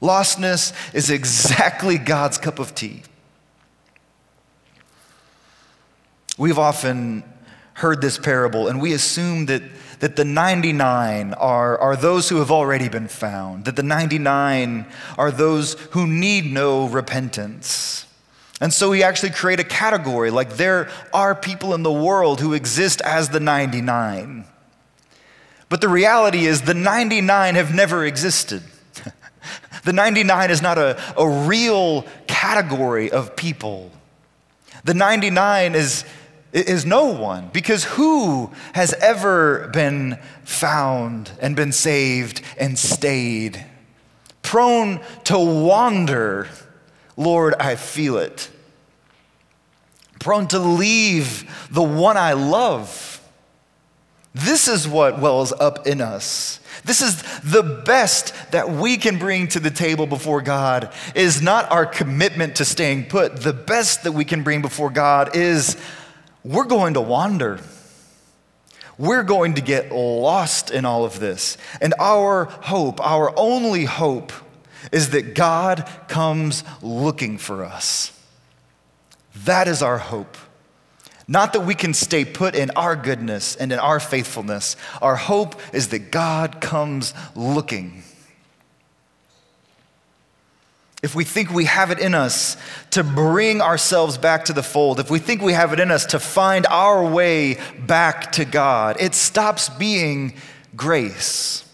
Lostness 0.02 0.75
is 0.94 1.08
exactly 1.08 1.97
God's 1.97 2.37
cup 2.37 2.58
of 2.58 2.75
tea. 2.75 3.04
We've 6.37 6.58
often 6.58 7.25
heard 7.73 8.02
this 8.02 8.18
parable 8.18 8.68
and 8.68 8.82
we 8.82 8.92
assume 8.92 9.47
that, 9.47 9.62
that 10.00 10.16
the 10.16 10.24
99 10.24 11.34
are, 11.34 11.78
are 11.78 11.96
those 11.96 12.28
who 12.28 12.36
have 12.36 12.50
already 12.50 12.88
been 12.88 13.08
found, 13.08 13.64
that 13.64 13.76
the 13.76 13.82
99 13.82 14.86
are 15.16 15.30
those 15.30 15.74
who 15.90 16.06
need 16.06 16.52
no 16.52 16.86
repentance. 16.86 18.06
And 18.60 18.72
so 18.72 18.90
we 18.90 19.02
actually 19.02 19.30
create 19.30 19.60
a 19.60 19.64
category 19.64 20.30
like 20.30 20.56
there 20.56 20.90
are 21.12 21.34
people 21.34 21.74
in 21.74 21.82
the 21.82 21.92
world 21.92 22.40
who 22.40 22.54
exist 22.54 23.00
as 23.02 23.28
the 23.28 23.40
99. 23.40 24.44
But 25.68 25.80
the 25.80 25.88
reality 25.88 26.46
is, 26.46 26.62
the 26.62 26.74
99 26.74 27.54
have 27.54 27.74
never 27.74 28.04
existed. 28.04 28.62
the 29.84 29.92
99 29.92 30.50
is 30.50 30.62
not 30.62 30.78
a, 30.78 30.98
a 31.16 31.28
real 31.46 32.06
category 32.26 33.10
of 33.10 33.36
people. 33.36 33.92
The 34.84 34.94
99 34.94 35.74
is, 35.74 36.04
is 36.52 36.86
no 36.86 37.06
one, 37.06 37.50
because 37.52 37.84
who 37.84 38.50
has 38.74 38.92
ever 38.94 39.68
been 39.68 40.18
found 40.44 41.30
and 41.40 41.54
been 41.54 41.72
saved 41.72 42.42
and 42.58 42.78
stayed? 42.78 43.64
Prone 44.42 45.00
to 45.24 45.38
wander 45.38 46.48
Lord, 47.18 47.54
I 47.58 47.74
feel 47.74 48.16
it. 48.16 48.48
Prone 50.20 50.46
to 50.48 50.60
leave 50.60 51.50
the 51.70 51.82
one 51.82 52.16
I 52.16 52.34
love. 52.34 53.20
This 54.34 54.68
is 54.68 54.86
what 54.86 55.18
wells 55.18 55.52
up 55.52 55.86
in 55.88 56.00
us. 56.00 56.60
This 56.84 57.02
is 57.02 57.22
the 57.40 57.82
best 57.84 58.32
that 58.52 58.70
we 58.70 58.96
can 58.98 59.18
bring 59.18 59.48
to 59.48 59.60
the 59.60 59.70
table 59.70 60.06
before 60.06 60.42
God 60.42 60.92
is 61.16 61.42
not 61.42 61.70
our 61.72 61.84
commitment 61.84 62.56
to 62.56 62.64
staying 62.64 63.06
put. 63.06 63.36
The 63.36 63.52
best 63.52 64.04
that 64.04 64.12
we 64.12 64.24
can 64.24 64.44
bring 64.44 64.62
before 64.62 64.90
God 64.90 65.34
is 65.34 65.76
we're 66.48 66.64
going 66.64 66.94
to 66.94 67.00
wander. 67.02 67.60
We're 68.96 69.22
going 69.22 69.54
to 69.54 69.60
get 69.60 69.92
lost 69.92 70.70
in 70.70 70.86
all 70.86 71.04
of 71.04 71.20
this. 71.20 71.58
And 71.80 71.94
our 72.00 72.46
hope, 72.46 73.00
our 73.06 73.38
only 73.38 73.84
hope, 73.84 74.32
is 74.90 75.10
that 75.10 75.34
God 75.34 75.88
comes 76.08 76.64
looking 76.82 77.36
for 77.36 77.64
us. 77.64 78.18
That 79.44 79.68
is 79.68 79.82
our 79.82 79.98
hope. 79.98 80.38
Not 81.28 81.52
that 81.52 81.60
we 81.60 81.74
can 81.74 81.92
stay 81.92 82.24
put 82.24 82.54
in 82.54 82.70
our 82.70 82.96
goodness 82.96 83.54
and 83.54 83.70
in 83.70 83.78
our 83.78 84.00
faithfulness. 84.00 84.74
Our 85.02 85.16
hope 85.16 85.60
is 85.74 85.88
that 85.88 86.10
God 86.10 86.62
comes 86.62 87.12
looking. 87.36 88.02
If 91.02 91.14
we 91.14 91.24
think 91.24 91.50
we 91.50 91.66
have 91.66 91.92
it 91.92 92.00
in 92.00 92.14
us 92.14 92.56
to 92.90 93.04
bring 93.04 93.60
ourselves 93.60 94.18
back 94.18 94.46
to 94.46 94.52
the 94.52 94.64
fold, 94.64 94.98
if 94.98 95.10
we 95.10 95.20
think 95.20 95.42
we 95.42 95.52
have 95.52 95.72
it 95.72 95.78
in 95.78 95.92
us 95.92 96.06
to 96.06 96.18
find 96.18 96.66
our 96.66 97.04
way 97.04 97.58
back 97.86 98.32
to 98.32 98.44
God, 98.44 98.96
it 98.98 99.14
stops 99.14 99.68
being 99.68 100.34
grace. 100.74 101.64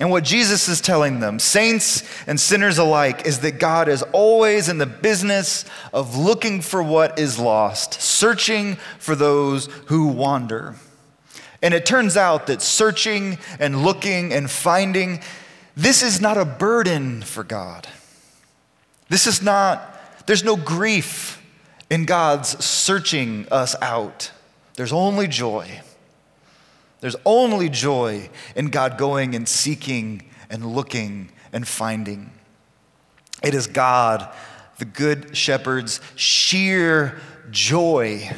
And 0.00 0.10
what 0.10 0.24
Jesus 0.24 0.68
is 0.68 0.80
telling 0.80 1.20
them, 1.20 1.38
saints 1.38 2.02
and 2.26 2.38
sinners 2.38 2.78
alike, 2.78 3.26
is 3.26 3.40
that 3.40 3.60
God 3.60 3.88
is 3.88 4.02
always 4.12 4.68
in 4.68 4.78
the 4.78 4.86
business 4.86 5.64
of 5.92 6.16
looking 6.16 6.60
for 6.60 6.82
what 6.82 7.18
is 7.18 7.38
lost, 7.38 7.94
searching 7.94 8.74
for 8.98 9.14
those 9.14 9.66
who 9.86 10.08
wander. 10.08 10.74
And 11.62 11.72
it 11.72 11.86
turns 11.86 12.16
out 12.16 12.48
that 12.48 12.60
searching 12.60 13.38
and 13.58 13.84
looking 13.84 14.32
and 14.32 14.50
finding, 14.50 15.20
this 15.76 16.02
is 16.02 16.20
not 16.20 16.36
a 16.36 16.44
burden 16.44 17.22
for 17.22 17.44
God. 17.44 17.88
This 19.08 19.26
is 19.26 19.42
not, 19.42 20.26
there's 20.26 20.44
no 20.44 20.56
grief 20.56 21.42
in 21.90 22.04
God's 22.04 22.64
searching 22.64 23.46
us 23.50 23.76
out, 23.82 24.30
there's 24.76 24.92
only 24.92 25.28
joy. 25.28 25.80
There's 27.00 27.16
only 27.26 27.68
joy 27.68 28.30
in 28.56 28.70
God 28.70 28.96
going 28.96 29.34
and 29.34 29.46
seeking 29.46 30.22
and 30.48 30.64
looking 30.74 31.30
and 31.52 31.68
finding. 31.68 32.30
It 33.42 33.52
is 33.52 33.66
God, 33.66 34.26
the 34.78 34.86
Good 34.86 35.36
Shepherd's 35.36 36.00
sheer 36.16 37.20
joy 37.50 38.30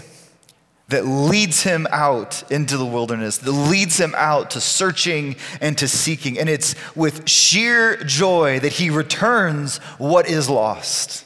that 0.88 1.04
leads 1.04 1.62
him 1.62 1.86
out 1.90 2.48
into 2.50 2.76
the 2.76 2.86
wilderness, 2.86 3.38
that 3.38 3.50
leads 3.50 3.98
him 3.98 4.14
out 4.16 4.50
to 4.50 4.60
searching 4.60 5.36
and 5.60 5.76
to 5.78 5.88
seeking. 5.88 6.38
And 6.38 6.48
it's 6.48 6.74
with 6.94 7.28
sheer 7.28 7.96
joy 8.04 8.60
that 8.60 8.72
he 8.74 8.90
returns 8.90 9.78
what 9.98 10.28
is 10.28 10.48
lost. 10.48 11.24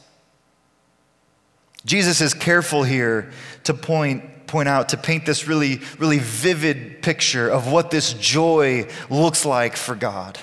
Jesus 1.84 2.20
is 2.20 2.34
careful 2.34 2.82
here 2.82 3.30
to 3.64 3.74
point 3.74 4.24
point 4.50 4.68
out 4.68 4.88
to 4.88 4.96
paint 4.96 5.24
this 5.24 5.46
really, 5.46 5.80
really 5.98 6.18
vivid 6.18 7.02
picture 7.02 7.48
of 7.48 7.70
what 7.70 7.92
this 7.92 8.14
joy 8.14 8.84
looks 9.08 9.44
like 9.44 9.76
for 9.76 9.94
God. 9.94 10.40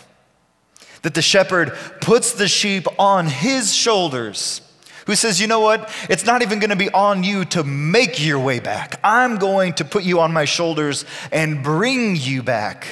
That 1.02 1.14
the 1.14 1.22
shepherd 1.22 1.74
puts 2.00 2.32
the 2.32 2.48
sheep 2.48 2.88
on 2.98 3.28
his 3.28 3.76
shoulders, 3.76 4.62
who 5.08 5.16
says, 5.16 5.42
You 5.42 5.48
know 5.48 5.62
what? 5.62 5.92
It's 6.10 6.26
not 6.26 6.44
even 6.44 6.60
going 6.60 6.70
to 6.70 6.76
be 6.76 6.92
on 6.92 7.24
you 7.24 7.46
to 7.46 7.64
make 7.64 8.24
your 8.24 8.40
way 8.40 8.60
back. 8.60 9.00
I'm 9.04 9.38
going 9.38 9.74
to 9.74 9.86
put 9.86 10.04
you 10.04 10.20
on 10.20 10.32
my 10.32 10.46
shoulders 10.46 11.06
and 11.32 11.64
bring 11.64 12.16
you 12.16 12.44
back. 12.44 12.86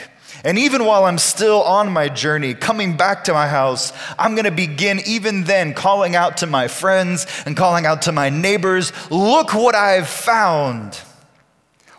And 0.44 0.58
even 0.58 0.86
while 0.86 1.06
I'm 1.06 1.18
still 1.18 1.64
on 1.64 1.92
my 1.92 2.08
journey, 2.08 2.54
coming 2.54 2.98
back 2.98 3.24
to 3.26 3.34
my 3.34 3.48
house, 3.48 3.92
I'm 4.18 4.36
going 4.36 4.46
to 4.46 4.52
begin 4.52 5.02
even 5.06 5.44
then 5.44 5.74
calling 5.74 6.16
out 6.16 6.38
to 6.38 6.48
my 6.48 6.68
friends 6.68 7.26
and 7.46 7.58
calling 7.58 7.86
out 7.86 8.04
to 8.04 8.12
my 8.12 8.30
neighbors 8.30 8.92
look 9.12 9.54
what 9.54 9.76
I've 9.76 10.08
found. 10.08 11.00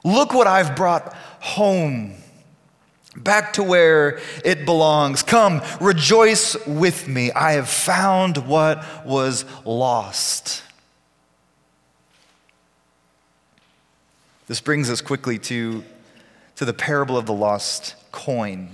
Look 0.04 0.32
what 0.32 0.46
I've 0.46 0.76
brought 0.76 1.12
home. 1.40 2.14
Back 3.16 3.54
to 3.54 3.62
where 3.62 4.20
it 4.44 4.64
belongs. 4.64 5.23
Come, 5.23 5.62
rejoice 5.80 6.54
with 6.66 7.08
me. 7.08 7.32
I 7.32 7.52
have 7.52 7.68
found 7.68 8.46
what 8.46 8.85
was 9.06 9.44
lost. 9.64 10.62
This 14.46 14.61
brings 14.61 14.90
us 14.90 15.00
quickly 15.00 15.38
to, 15.40 15.82
to 16.56 16.64
the 16.64 16.75
parable 16.75 17.16
of 17.16 17.26
the 17.26 17.32
lost 17.32 17.96
coin. 18.12 18.68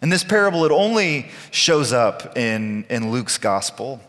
In 0.00 0.10
this 0.10 0.22
parable, 0.22 0.64
it 0.64 0.72
only 0.72 1.30
shows 1.50 1.92
up 1.92 2.36
in, 2.36 2.84
in 2.90 3.10
Luke's 3.10 3.38
gospel. 3.38 4.00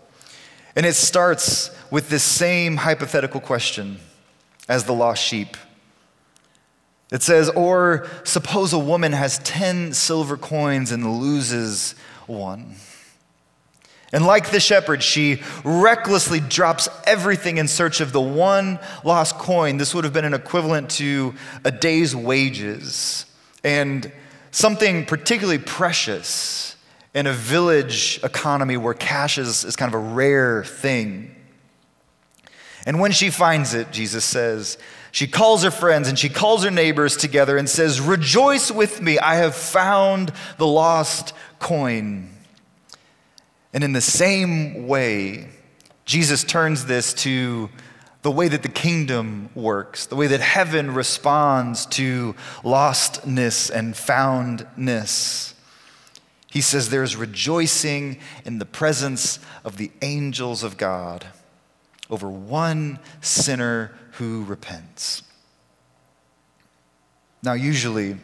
And 0.76 0.86
it 0.86 0.96
starts 0.96 1.72
with 1.92 2.10
this 2.10 2.24
same 2.24 2.78
hypothetical 2.78 3.40
question 3.40 4.00
as 4.68 4.86
the 4.86 4.94
lost 4.94 5.24
sheep. 5.24 5.56
It 7.14 7.22
says, 7.22 7.48
Or 7.50 8.08
suppose 8.24 8.74
a 8.74 8.80
woman 8.80 9.14
has 9.14 9.38
10 9.40 9.94
silver 9.94 10.36
coins 10.36 10.92
and 10.92 11.22
loses 11.22 11.94
one. 12.26 12.76
And 14.12 14.26
like 14.26 14.50
the 14.50 14.60
shepherd, 14.60 15.04
she 15.04 15.42
recklessly 15.64 16.40
drops 16.40 16.90
everything 17.06 17.60
in 17.60 17.68
search 17.68 18.02
of 18.02 18.14
the 18.14 18.22
one 18.22 18.80
lost 19.04 19.38
coin. 19.38 19.78
This 19.78 19.94
would 19.94 20.04
have 20.04 20.14
been 20.14 20.26
an 20.26 20.34
equivalent 20.34 20.90
to 20.92 21.36
a 21.64 21.72
day's 21.72 22.16
wages. 22.16 23.26
And 23.64 24.12
something 24.52 25.06
particularly 25.06 25.60
precious 25.60 26.76
in 27.14 27.28
a 27.28 27.34
village 27.34 28.20
economy 28.24 28.76
where 28.76 28.96
cash 28.96 29.38
is, 29.38 29.64
is 29.64 29.76
kind 29.76 29.94
of 29.94 30.00
a 30.00 30.04
rare 30.04 30.64
thing. 30.64 31.36
And 32.88 33.00
when 33.00 33.12
she 33.12 33.30
finds 33.30 33.76
it, 33.76 33.92
Jesus 33.92 34.26
says, 34.26 34.78
she 35.14 35.28
calls 35.28 35.62
her 35.62 35.70
friends 35.70 36.08
and 36.10 36.18
she 36.18 36.28
calls 36.28 36.64
her 36.64 36.72
neighbors 36.72 37.16
together 37.16 37.56
and 37.56 37.70
says, 37.70 38.02
Rejoice 38.02 38.72
with 38.72 39.00
me, 39.00 39.20
I 39.20 39.36
have 39.36 39.54
found 39.54 40.34
the 40.58 40.66
lost 40.66 41.36
coin. 41.60 42.32
And 43.74 43.84
in 43.84 43.94
the 43.94 44.02
same 44.02 44.88
way, 44.88 45.50
Jesus 46.06 46.44
turns 46.44 46.86
this 46.86 47.14
to 47.14 47.70
the 48.24 48.32
way 48.32 48.48
that 48.48 48.64
the 48.64 48.70
kingdom 48.70 49.50
works, 49.54 50.08
the 50.08 50.16
way 50.16 50.26
that 50.26 50.42
heaven 50.42 50.96
responds 50.96 51.86
to 51.88 52.34
lostness 52.64 53.70
and 53.70 53.96
foundness. 53.96 55.54
He 56.48 56.62
says 56.62 56.90
there's 56.90 57.16
rejoicing 57.16 58.18
in 58.46 58.58
the 58.58 58.66
presence 58.66 59.38
of 59.64 59.78
the 59.78 59.92
angels 60.02 60.64
of 60.64 60.76
God 60.78 61.28
over 62.10 62.30
one 62.30 63.00
sinner 63.22 63.92
who 64.14 64.44
repents. 64.44 65.24
Now, 67.42 67.54
usually, 67.54 68.18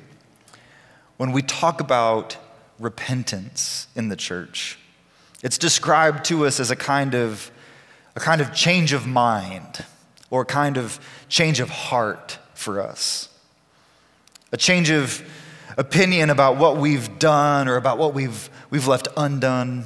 when 1.17 1.31
we 1.31 1.41
talk 1.41 1.81
about 1.81 2.38
repentance 2.79 3.88
in 3.95 4.09
the 4.09 4.15
church, 4.15 4.77
it's 5.43 5.57
described 5.57 6.25
to 6.25 6.45
us 6.45 6.59
as 6.59 6.71
a 6.71 6.75
kind 6.75 7.15
of 7.15 7.51
a 8.15 8.19
kind 8.19 8.41
of 8.41 8.53
change 8.53 8.93
of 8.93 9.07
mind 9.07 9.86
or 10.29 10.41
a 10.41 10.45
kind 10.45 10.77
of 10.77 11.00
change 11.29 11.59
of 11.59 11.69
heart 11.69 12.38
for 12.53 12.81
us. 12.81 13.29
A 14.51 14.57
change 14.57 14.89
of 14.89 15.24
opinion 15.77 16.29
about 16.29 16.57
what 16.57 16.77
we've 16.77 17.19
done 17.19 17.67
or 17.67 17.77
about 17.77 17.98
what 17.98 18.13
we've, 18.13 18.50
we've 18.69 18.88
left 18.88 19.07
undone. 19.15 19.86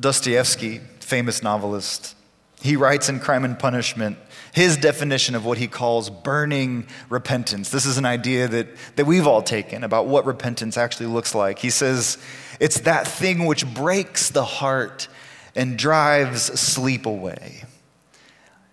Dostoevsky, 0.00 0.80
famous 1.08 1.42
novelist, 1.42 2.14
he 2.60 2.76
writes 2.76 3.08
in 3.08 3.18
Crime 3.18 3.44
and 3.46 3.58
Punishment 3.58 4.18
his 4.52 4.76
definition 4.76 5.34
of 5.34 5.46
what 5.46 5.56
he 5.56 5.66
calls 5.66 6.10
burning 6.10 6.86
repentance. 7.08 7.70
This 7.70 7.86
is 7.86 7.96
an 7.96 8.04
idea 8.04 8.46
that, 8.46 8.68
that 8.96 9.06
we've 9.06 9.26
all 9.26 9.42
taken 9.42 9.84
about 9.84 10.06
what 10.06 10.26
repentance 10.26 10.76
actually 10.76 11.06
looks 11.06 11.34
like. 11.34 11.60
He 11.60 11.70
says, 11.70 12.18
It's 12.60 12.80
that 12.80 13.08
thing 13.08 13.46
which 13.46 13.66
breaks 13.72 14.28
the 14.28 14.44
heart 14.44 15.08
and 15.56 15.78
drives 15.78 16.42
sleep 16.60 17.06
away. 17.06 17.64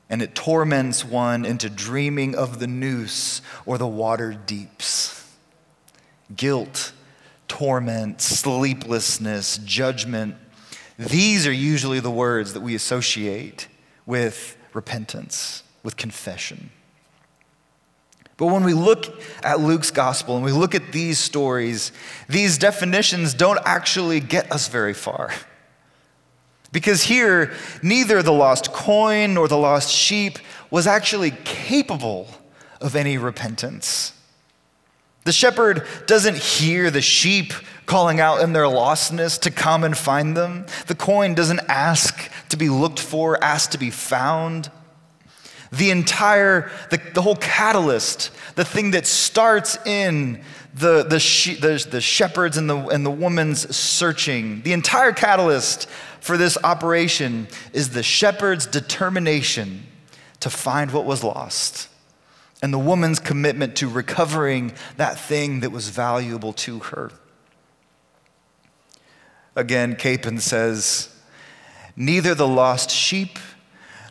And 0.10 0.22
it 0.22 0.36
torments 0.36 1.06
one 1.06 1.46
into 1.46 1.70
dreaming 1.70 2.36
of 2.36 2.60
the 2.60 2.68
noose 2.68 3.42
or 3.66 3.78
the 3.78 3.88
water 3.88 4.34
deeps. 4.34 5.26
Guilt, 6.36 6.92
torment, 7.48 8.22
sleeplessness, 8.22 9.58
judgment, 9.60 10.36
these 10.98 11.46
are 11.46 11.52
usually 11.52 12.00
the 12.00 12.12
words 12.12 12.54
that 12.54 12.62
we 12.62 12.76
associate 12.76 13.68
with 14.06 14.58
repentance, 14.74 15.64
with 15.84 15.98
confession. 15.98 16.70
But 18.38 18.48
when 18.48 18.64
we 18.64 18.74
look 18.74 19.22
at 19.44 19.60
Luke's 19.60 19.92
gospel 19.92 20.36
and 20.36 20.44
we 20.44 20.52
look 20.52 20.76
at 20.76 20.92
these 20.92 21.20
stories, 21.20 21.92
these 22.28 22.58
definitions 22.58 23.34
don't 23.34 23.60
actually 23.66 24.20
get 24.20 24.52
us 24.52 24.68
very 24.68 24.94
far. 24.94 25.32
Because 26.72 27.04
here, 27.04 27.54
neither 27.82 28.22
the 28.22 28.34
lost 28.34 28.74
coin 28.74 29.36
nor 29.36 29.48
the 29.48 29.58
lost 29.58 29.90
sheep 29.90 30.38
was 30.70 30.88
actually 30.88 31.32
capable 31.46 32.28
of 32.82 32.98
any 32.98 33.18
repentance. 33.18 34.12
The 35.26 35.32
shepherd 35.32 35.88
doesn't 36.06 36.38
hear 36.38 36.92
the 36.92 37.02
sheep 37.02 37.52
calling 37.88 38.20
out 38.20 38.42
in 38.42 38.54
their 38.54 38.66
lostness 38.66 39.40
to 39.42 39.52
come 39.52 39.84
and 39.84 39.98
find 39.98 40.38
them. 40.38 40.68
The 40.86 40.94
coin 40.94 41.34
doesn't 41.34 41.62
ask 41.68 42.32
to 42.50 42.58
be 42.58 42.70
looked 42.70 43.00
for, 43.00 43.44
ask 43.44 43.72
to 43.72 43.80
be 43.80 43.90
found. 43.90 44.70
The 45.72 45.90
entire, 45.90 46.70
the, 46.92 47.02
the 47.16 47.24
whole 47.24 47.36
catalyst, 47.36 48.30
the 48.54 48.64
thing 48.64 48.92
that 48.92 49.08
starts 49.08 49.80
in 49.84 50.44
the, 50.76 51.02
the, 51.04 51.20
she, 51.20 51.56
the, 51.56 51.86
the 51.90 52.02
shepherds 52.02 52.56
and 52.58 52.70
the, 52.70 52.78
and 52.88 53.04
the 53.04 53.12
woman's 53.12 53.76
searching, 53.76 54.62
the 54.62 54.74
entire 54.74 55.12
catalyst 55.12 55.90
for 56.20 56.38
this 56.38 56.56
operation 56.64 57.48
is 57.74 57.90
the 57.90 58.04
shepherd's 58.04 58.68
determination 58.68 59.88
to 60.42 60.52
find 60.52 60.92
what 60.92 61.06
was 61.06 61.24
lost 61.24 61.90
and 62.66 62.74
the 62.74 62.80
woman's 62.80 63.20
commitment 63.20 63.76
to 63.76 63.88
recovering 63.88 64.74
that 64.98 65.20
thing 65.20 65.60
that 65.60 65.72
was 65.72 65.90
valuable 65.90 66.52
to 66.52 66.80
her. 66.80 67.12
Again, 69.56 69.96
Capon 69.96 70.40
says, 70.40 71.16
Neither 71.96 72.34
the 72.34 72.48
lost 72.48 72.90
sheep 72.90 73.38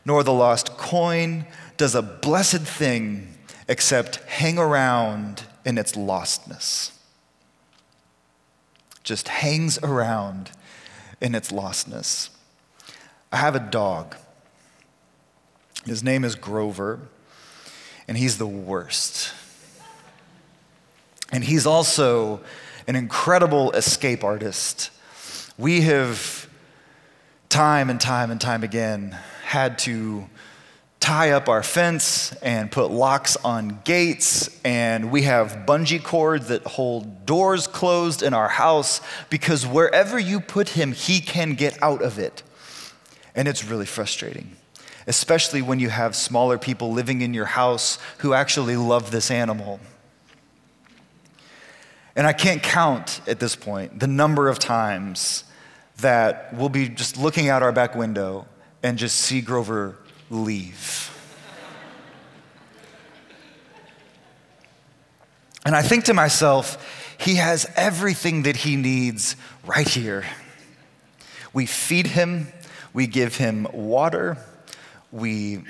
nor 0.04 0.22
the 0.22 0.32
lost 0.32 0.76
coin 0.76 1.46
does 1.76 1.96
a 1.96 2.02
blessed 2.02 2.60
thing 2.60 3.34
except 3.66 4.22
hang 4.26 4.56
around 4.56 5.42
in 5.64 5.76
its 5.76 5.94
lostness. 5.94 6.92
Just 9.02 9.26
hangs 9.26 9.80
around 9.82 10.52
in 11.20 11.34
its 11.34 11.50
lostness. 11.50 12.28
I 13.32 13.38
have 13.38 13.56
a 13.56 13.58
dog. 13.58 14.14
His 15.84 16.04
name 16.04 16.22
is 16.22 16.36
Grover, 16.36 17.00
and 18.06 18.16
he's 18.16 18.38
the 18.38 18.46
worst. 18.46 19.32
And 21.32 21.42
he's 21.42 21.66
also 21.66 22.40
an 22.86 22.96
incredible 22.96 23.72
escape 23.72 24.22
artist. 24.24 24.90
We 25.56 25.82
have, 25.82 26.48
time 27.48 27.88
and 27.88 28.00
time 28.00 28.30
and 28.30 28.40
time 28.40 28.64
again, 28.64 29.16
had 29.44 29.78
to 29.78 30.28
tie 30.98 31.30
up 31.30 31.48
our 31.48 31.62
fence 31.62 32.32
and 32.36 32.72
put 32.72 32.90
locks 32.90 33.36
on 33.44 33.78
gates, 33.84 34.48
and 34.64 35.12
we 35.12 35.22
have 35.22 35.64
bungee 35.66 36.02
cords 36.02 36.48
that 36.48 36.64
hold 36.64 37.26
doors 37.26 37.66
closed 37.66 38.22
in 38.22 38.32
our 38.32 38.48
house 38.48 39.00
because 39.28 39.66
wherever 39.66 40.18
you 40.18 40.40
put 40.40 40.70
him, 40.70 40.92
he 40.92 41.20
can 41.20 41.52
get 41.52 41.80
out 41.82 42.00
of 42.00 42.18
it. 42.18 42.42
And 43.34 43.46
it's 43.46 43.64
really 43.64 43.86
frustrating, 43.86 44.56
especially 45.06 45.62
when 45.62 45.78
you 45.78 45.90
have 45.90 46.16
smaller 46.16 46.58
people 46.58 46.92
living 46.92 47.20
in 47.20 47.34
your 47.34 47.44
house 47.44 47.98
who 48.18 48.32
actually 48.32 48.76
love 48.76 49.10
this 49.10 49.30
animal. 49.30 49.80
And 52.16 52.26
I 52.26 52.32
can't 52.32 52.62
count 52.62 53.20
at 53.26 53.40
this 53.40 53.56
point 53.56 53.98
the 54.00 54.06
number 54.06 54.48
of 54.48 54.58
times 54.58 55.44
that 55.98 56.54
we'll 56.54 56.68
be 56.68 56.88
just 56.88 57.16
looking 57.16 57.48
out 57.48 57.62
our 57.62 57.72
back 57.72 57.94
window 57.94 58.46
and 58.82 58.98
just 58.98 59.16
see 59.16 59.40
Grover 59.40 59.96
leave. 60.30 61.10
and 65.64 65.74
I 65.74 65.82
think 65.82 66.04
to 66.04 66.14
myself, 66.14 67.14
he 67.18 67.36
has 67.36 67.66
everything 67.76 68.42
that 68.42 68.56
he 68.56 68.76
needs 68.76 69.36
right 69.64 69.88
here. 69.88 70.24
We 71.52 71.66
feed 71.66 72.08
him, 72.08 72.48
we 72.92 73.06
give 73.06 73.36
him 73.36 73.66
water, 73.72 74.36
we 75.14 75.62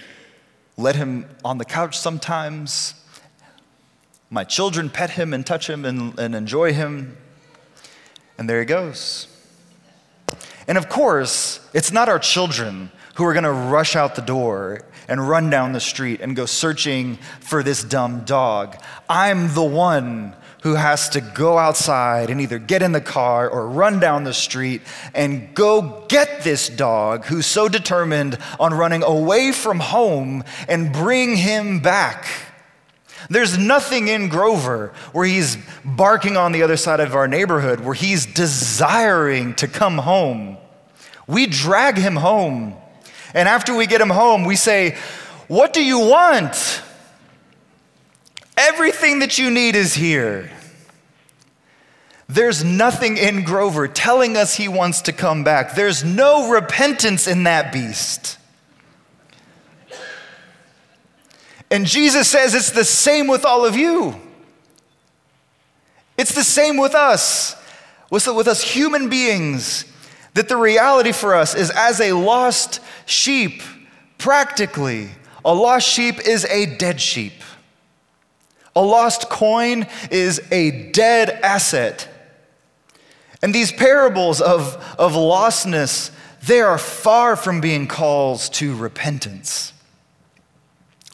let 0.78 0.96
him 0.96 1.26
on 1.44 1.58
the 1.58 1.64
couch 1.64 1.98
sometimes. 1.98 2.94
My 4.30 4.42
children 4.42 4.88
pet 4.88 5.10
him 5.10 5.34
and 5.34 5.44
touch 5.44 5.68
him 5.68 5.84
and, 5.84 6.18
and 6.18 6.34
enjoy 6.34 6.72
him. 6.72 7.16
And 8.38 8.48
there 8.48 8.58
he 8.58 8.64
goes. 8.64 9.28
And 10.66 10.78
of 10.78 10.88
course, 10.88 11.60
it's 11.74 11.92
not 11.92 12.08
our 12.08 12.18
children 12.18 12.90
who 13.16 13.24
are 13.26 13.34
going 13.34 13.44
to 13.44 13.52
rush 13.52 13.94
out 13.94 14.14
the 14.14 14.22
door 14.22 14.80
and 15.08 15.28
run 15.28 15.50
down 15.50 15.72
the 15.72 15.80
street 15.80 16.22
and 16.22 16.34
go 16.34 16.46
searching 16.46 17.16
for 17.40 17.62
this 17.62 17.84
dumb 17.84 18.24
dog. 18.24 18.76
I'm 19.10 19.52
the 19.52 19.62
one 19.62 20.34
who 20.64 20.76
has 20.76 21.10
to 21.10 21.20
go 21.20 21.58
outside 21.58 22.30
and 22.30 22.40
either 22.40 22.58
get 22.58 22.80
in 22.80 22.92
the 22.92 23.00
car 23.00 23.50
or 23.50 23.68
run 23.68 24.00
down 24.00 24.24
the 24.24 24.32
street 24.32 24.80
and 25.14 25.54
go 25.54 26.06
get 26.08 26.42
this 26.42 26.70
dog 26.70 27.26
who's 27.26 27.44
so 27.44 27.68
determined 27.68 28.38
on 28.58 28.72
running 28.72 29.02
away 29.02 29.52
from 29.52 29.78
home 29.78 30.42
and 30.66 30.90
bring 30.90 31.36
him 31.36 31.80
back. 31.80 32.26
There's 33.28 33.58
nothing 33.58 34.08
in 34.08 34.30
Grover 34.30 34.94
where 35.12 35.26
he's 35.26 35.58
barking 35.84 36.38
on 36.38 36.52
the 36.52 36.62
other 36.62 36.78
side 36.78 37.00
of 37.00 37.14
our 37.14 37.28
neighborhood, 37.28 37.80
where 37.80 37.94
he's 37.94 38.24
desiring 38.24 39.54
to 39.56 39.68
come 39.68 39.98
home. 39.98 40.56
We 41.26 41.46
drag 41.46 41.98
him 41.98 42.16
home. 42.16 42.74
And 43.34 43.50
after 43.50 43.76
we 43.76 43.86
get 43.86 44.00
him 44.00 44.08
home, 44.08 44.46
we 44.46 44.56
say, 44.56 44.96
What 45.46 45.74
do 45.74 45.84
you 45.84 45.98
want? 45.98 46.80
Everything 48.56 49.18
that 49.18 49.38
you 49.38 49.50
need 49.50 49.76
is 49.76 49.94
here. 49.94 50.50
There's 52.28 52.64
nothing 52.64 53.16
in 53.16 53.44
Grover 53.44 53.86
telling 53.86 54.36
us 54.36 54.56
he 54.56 54.68
wants 54.68 55.02
to 55.02 55.12
come 55.12 55.44
back. 55.44 55.74
There's 55.74 56.02
no 56.02 56.50
repentance 56.50 57.26
in 57.26 57.42
that 57.44 57.72
beast. 57.72 58.38
And 61.70 61.86
Jesus 61.86 62.28
says 62.28 62.54
it's 62.54 62.70
the 62.70 62.84
same 62.84 63.26
with 63.26 63.44
all 63.44 63.64
of 63.64 63.76
you. 63.76 64.14
It's 66.16 66.34
the 66.34 66.44
same 66.44 66.76
with 66.76 66.94
us, 66.94 67.56
with, 68.10 68.28
us 68.28 68.62
human 68.62 69.08
beings, 69.08 69.84
that 70.34 70.48
the 70.48 70.56
reality 70.56 71.12
for 71.12 71.34
us 71.34 71.54
is 71.54 71.70
as 71.70 72.00
a 72.00 72.12
lost 72.12 72.80
sheep, 73.06 73.62
practically, 74.18 75.10
a 75.44 75.52
lost 75.52 75.88
sheep 75.88 76.20
is 76.26 76.44
a 76.46 76.76
dead 76.76 77.00
sheep. 77.00 77.32
A 78.76 78.82
lost 78.82 79.28
coin 79.28 79.86
is 80.10 80.40
a 80.50 80.90
dead 80.90 81.30
asset. 81.30 82.08
And 83.42 83.54
these 83.54 83.70
parables 83.70 84.40
of, 84.40 84.76
of 84.98 85.12
lostness, 85.12 86.10
they 86.46 86.60
are 86.60 86.78
far 86.78 87.36
from 87.36 87.60
being 87.60 87.86
calls 87.86 88.48
to 88.50 88.74
repentance. 88.74 89.74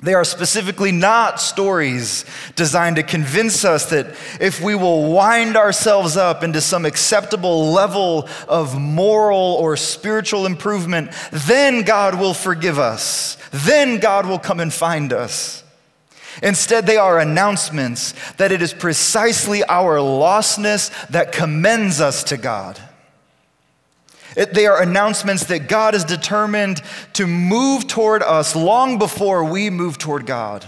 They 0.03 0.15
are 0.15 0.25
specifically 0.25 0.93
not 0.93 1.41
stories 1.41 2.25
designed 2.57 2.97
to 2.97 3.03
convince 3.03 3.67
us 3.67 3.91
that 3.91 4.15
if 4.41 4.63
we 4.63 4.75
will 4.75 5.13
wind 5.13 5.57
ourselves 5.57 6.17
up 6.17 6.43
into 6.43 6.61
some 6.63 6.87
acceptable 6.87 7.73
level 7.73 8.27
of 8.49 8.81
moral 8.81 9.57
or 9.61 9.77
spiritual 9.77 10.47
improvement, 10.47 11.11
then 11.33 11.83
God 11.83 12.19
will 12.19 12.33
forgive 12.33 12.79
us. 12.79 13.37
Then 13.51 13.99
God 13.99 14.25
will 14.25 14.39
come 14.39 14.61
and 14.61 14.73
find 14.73 15.13
us. 15.13 15.60
Instead, 16.43 16.87
they 16.87 16.97
are 16.97 17.19
announcements 17.19 18.15
that 18.33 18.53
it 18.53 18.63
is 18.63 18.73
precisely 18.73 19.63
our 19.65 19.97
lostness 19.97 20.91
that 21.09 21.33
commends 21.33 22.01
us 22.01 22.25
to 22.25 22.37
God. 22.37 22.81
It, 24.37 24.55
they 24.55 24.67
are 24.67 24.81
announcements 24.81 25.45
that 25.47 25.69
God 25.69 25.95
is 25.95 26.05
determined 26.05 26.81
to 27.15 27.27
move 27.27 27.87
toward 27.89 28.23
us 28.23 28.55
long 28.55 28.99
before 28.99 29.45
we 29.45 29.71
move 29.71 29.99
toward 29.99 30.25
God. 30.25 30.67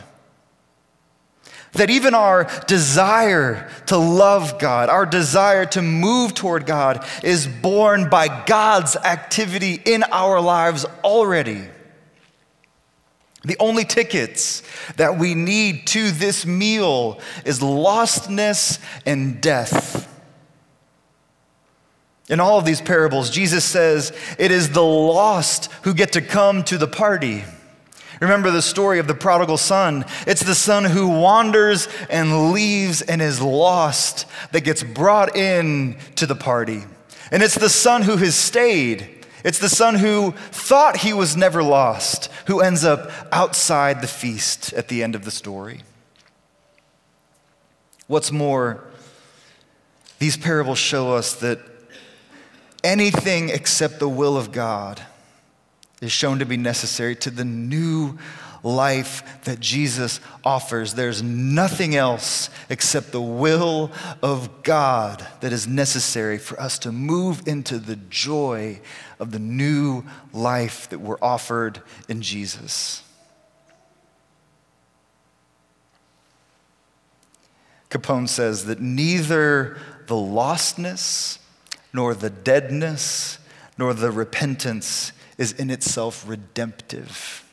That 1.72 1.88
even 1.88 2.12
our 2.12 2.50
desire 2.66 3.70
to 3.86 3.96
love 3.96 4.58
God, 4.58 4.90
our 4.90 5.06
desire 5.06 5.64
to 5.66 5.80
move 5.80 6.34
toward 6.34 6.66
God, 6.66 7.06
is 7.24 7.46
born 7.46 8.10
by 8.10 8.44
God's 8.44 8.94
activity 8.96 9.80
in 9.84 10.02
our 10.02 10.38
lives 10.40 10.84
already. 11.02 11.62
The 13.44 13.56
only 13.58 13.84
tickets 13.84 14.62
that 14.96 15.18
we 15.18 15.34
need 15.34 15.86
to 15.88 16.10
this 16.12 16.46
meal 16.46 17.20
is 17.44 17.58
lostness 17.60 18.78
and 19.04 19.40
death. 19.40 20.08
In 22.28 22.38
all 22.38 22.58
of 22.58 22.64
these 22.64 22.80
parables, 22.80 23.30
Jesus 23.30 23.64
says 23.64 24.12
it 24.38 24.52
is 24.52 24.70
the 24.70 24.84
lost 24.84 25.70
who 25.82 25.92
get 25.92 26.12
to 26.12 26.22
come 26.22 26.62
to 26.64 26.78
the 26.78 26.86
party. 26.86 27.44
Remember 28.20 28.52
the 28.52 28.62
story 28.62 29.00
of 29.00 29.08
the 29.08 29.14
prodigal 29.14 29.58
son. 29.58 30.04
It's 30.28 30.44
the 30.44 30.54
son 30.54 30.84
who 30.84 31.08
wanders 31.08 31.88
and 32.08 32.52
leaves 32.52 33.02
and 33.02 33.20
is 33.20 33.42
lost 33.42 34.26
that 34.52 34.60
gets 34.60 34.84
brought 34.84 35.36
in 35.36 35.96
to 36.14 36.26
the 36.26 36.36
party. 36.36 36.84
And 37.32 37.42
it's 37.42 37.56
the 37.56 37.68
son 37.68 38.02
who 38.02 38.16
has 38.18 38.36
stayed. 38.36 39.21
It's 39.44 39.58
the 39.58 39.68
son 39.68 39.96
who 39.96 40.32
thought 40.32 40.98
he 40.98 41.12
was 41.12 41.36
never 41.36 41.62
lost, 41.62 42.30
who 42.46 42.60
ends 42.60 42.84
up 42.84 43.10
outside 43.32 44.00
the 44.00 44.06
feast 44.06 44.72
at 44.74 44.88
the 44.88 45.02
end 45.02 45.14
of 45.14 45.24
the 45.24 45.30
story. 45.30 45.82
What's 48.06 48.30
more, 48.30 48.84
these 50.18 50.36
parables 50.36 50.78
show 50.78 51.12
us 51.14 51.34
that 51.36 51.58
anything 52.84 53.48
except 53.48 53.98
the 53.98 54.08
will 54.08 54.36
of 54.36 54.52
God 54.52 55.02
is 56.00 56.12
shown 56.12 56.40
to 56.40 56.44
be 56.44 56.56
necessary 56.56 57.14
to 57.16 57.30
the 57.30 57.44
new 57.44 58.18
life 58.62 59.42
that 59.44 59.60
Jesus 59.60 60.20
offers. 60.44 60.94
There's 60.94 61.22
nothing 61.22 61.96
else 61.96 62.50
except 62.68 63.12
the 63.12 63.20
will 63.20 63.90
of 64.22 64.62
God 64.62 65.26
that 65.40 65.52
is 65.52 65.66
necessary 65.66 66.38
for 66.38 66.60
us 66.60 66.78
to 66.80 66.92
move 66.92 67.46
into 67.46 67.78
the 67.78 67.96
joy 67.96 68.80
of 69.22 69.30
the 69.30 69.38
new 69.38 70.02
life 70.32 70.90
that 70.90 70.98
we're 70.98 71.16
offered 71.22 71.80
in 72.08 72.20
Jesus. 72.20 73.04
Capon 77.88 78.26
says 78.26 78.64
that 78.64 78.80
neither 78.80 79.78
the 80.08 80.16
lostness 80.16 81.38
nor 81.92 82.14
the 82.14 82.30
deadness, 82.30 83.38
nor 83.78 83.94
the 83.94 84.10
repentance 84.10 85.12
is 85.38 85.52
in 85.52 85.70
itself 85.70 86.24
redemptive. 86.26 87.48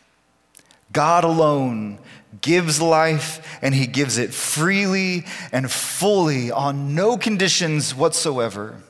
God 0.92 1.24
alone 1.24 2.00
gives 2.42 2.82
life, 2.82 3.60
and 3.62 3.76
He 3.76 3.86
gives 3.86 4.18
it 4.18 4.34
freely 4.34 5.26
and 5.52 5.70
fully 5.70 6.50
on 6.50 6.96
no 6.96 7.16
conditions 7.16 7.94
whatsoever. 7.94 8.82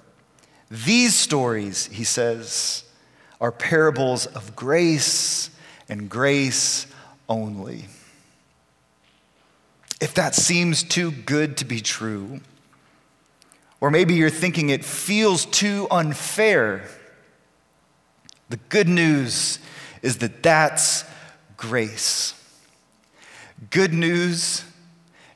These 0.70 1.16
stories, 1.16 1.88
he 1.88 2.04
says, 2.04 2.84
are 3.42 3.52
parables 3.52 4.26
of 4.28 4.56
grace 4.56 5.50
and 5.88 6.10
grace 6.10 6.86
only. 7.28 7.86
If 10.00 10.14
that 10.14 10.36
seems 10.36 10.84
too 10.84 11.12
good 11.12 11.58
to 11.58 11.66
be 11.66 11.82
true, 11.82 12.42
or 13.82 13.90
maybe 13.90 14.14
you're 14.14 14.30
thinking 14.30 14.70
it 14.70 14.84
feels 14.84 15.46
too 15.46 15.88
unfair. 15.90 16.84
The 18.50 18.58
good 18.58 18.88
news 18.88 19.60
is 20.02 20.18
that 20.18 20.44
that's 20.44 21.06
grace. 21.58 22.34
Good 23.70 23.94
news 23.94 24.64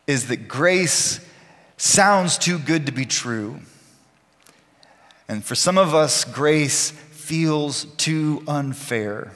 is 0.08 0.28
that 0.28 0.48
grace 0.48 1.20
sounds 1.78 2.38
too 2.38 2.60
good 2.60 2.86
to 2.86 2.92
be 2.92 3.06
true. 3.06 3.60
And 5.34 5.44
for 5.44 5.56
some 5.56 5.80
of 5.80 5.96
us, 5.96 6.26
grace 6.26 6.92
feels 6.92 7.86
too 7.98 8.44
unfair. 8.48 9.32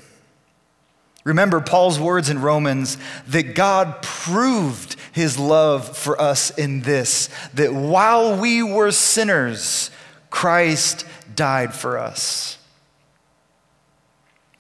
Remember 1.24 1.60
Paul's 1.60 2.00
words 2.00 2.30
in 2.30 2.40
Romans 2.40 3.00
that 3.26 3.56
God 3.56 4.04
proved 4.04 4.96
his 5.12 5.40
love 5.40 5.98
for 5.98 6.22
us 6.22 6.52
in 6.52 6.82
this 6.82 7.30
that 7.56 7.74
while 7.74 8.40
we 8.40 8.62
were 8.62 8.92
sinners, 8.92 9.90
Christ 10.30 11.04
died 11.36 11.74
for 11.74 11.98
us. 11.98 12.60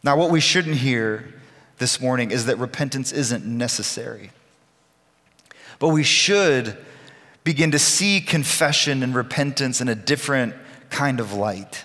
Now, 0.02 0.18
what 0.18 0.32
we 0.32 0.40
shouldn't 0.40 0.78
hear 0.78 1.36
this 1.78 2.02
morning 2.02 2.32
is 2.32 2.48
that 2.48 2.58
repentance 2.58 3.12
isn't 3.12 3.46
necessary. 3.46 4.32
But 5.78 5.90
we 5.90 6.02
should 6.02 6.76
begin 7.44 7.70
to 7.72 7.80
see 7.80 8.22
confession 8.22 9.04
and 9.04 9.14
repentance 9.14 9.82
in 9.82 9.88
a 9.88 9.94
different 9.94 10.56
kind 10.90 11.20
of 11.20 11.34
light. 11.34 11.84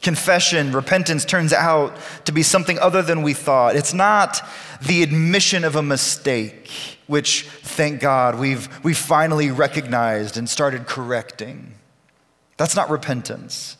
Confession, 0.00 0.72
repentance 0.72 1.24
turns 1.24 1.52
out 1.52 1.96
to 2.24 2.32
be 2.32 2.42
something 2.42 2.78
other 2.78 3.02
than 3.02 3.22
we 3.22 3.34
thought. 3.34 3.74
It's 3.74 3.92
not 3.92 4.40
the 4.80 5.02
admission 5.02 5.64
of 5.64 5.74
a 5.74 5.82
mistake, 5.82 6.70
which, 7.08 7.42
thank 7.42 8.00
God, 8.00 8.38
we've, 8.38 8.68
we've 8.84 8.96
finally 8.96 9.50
recognized 9.50 10.36
and 10.36 10.48
started 10.48 10.86
correcting. 10.86 11.74
That's 12.56 12.76
not 12.76 12.90
repentance. 12.90 13.76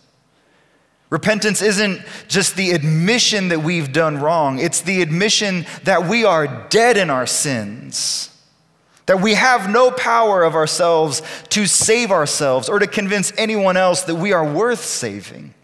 Repentance 1.11 1.63
isn't 1.63 2.03
just 2.27 2.57
the 2.57 2.73
admission 2.73 3.49
that 3.49 3.61
we've 3.61 3.93
done 3.93 4.19
wrong, 4.19 4.59
it's 4.59 4.83
the 4.83 5.01
admission 5.01 5.67
that 5.85 6.07
we 6.07 6.25
are 6.25 6.67
dead 6.69 6.97
in 6.97 7.11
our 7.11 7.27
sins, 7.27 8.31
that 9.09 9.23
we 9.23 9.33
have 9.33 9.71
no 9.71 9.91
power 9.91 10.45
of 10.45 10.55
ourselves 10.55 11.23
to 11.49 11.67
save 11.67 12.11
ourselves 12.13 12.69
or 12.69 12.79
to 12.79 12.87
convince 12.87 13.33
anyone 13.39 13.75
else 13.75 14.03
that 14.03 14.17
we 14.17 14.35
are 14.35 14.53
worth 14.53 14.85
saving. 14.85 15.55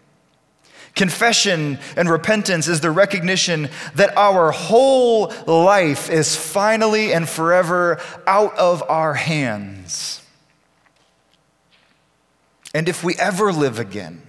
Confession 0.95 1.77
and 1.95 2.09
repentance 2.09 2.67
is 2.67 2.81
the 2.81 2.89
recognition 2.89 3.69
that 3.93 4.17
our 4.17 4.49
whole 4.49 5.31
life 5.45 6.09
is 6.09 6.35
finally 6.35 7.13
and 7.13 7.29
forever 7.29 8.01
out 8.25 8.57
of 8.57 8.81
our 8.89 9.13
hands. 9.13 10.23
And 12.73 12.89
if 12.89 13.03
we 13.03 13.13
ever 13.15 13.53
live 13.53 13.77
again, 13.77 14.24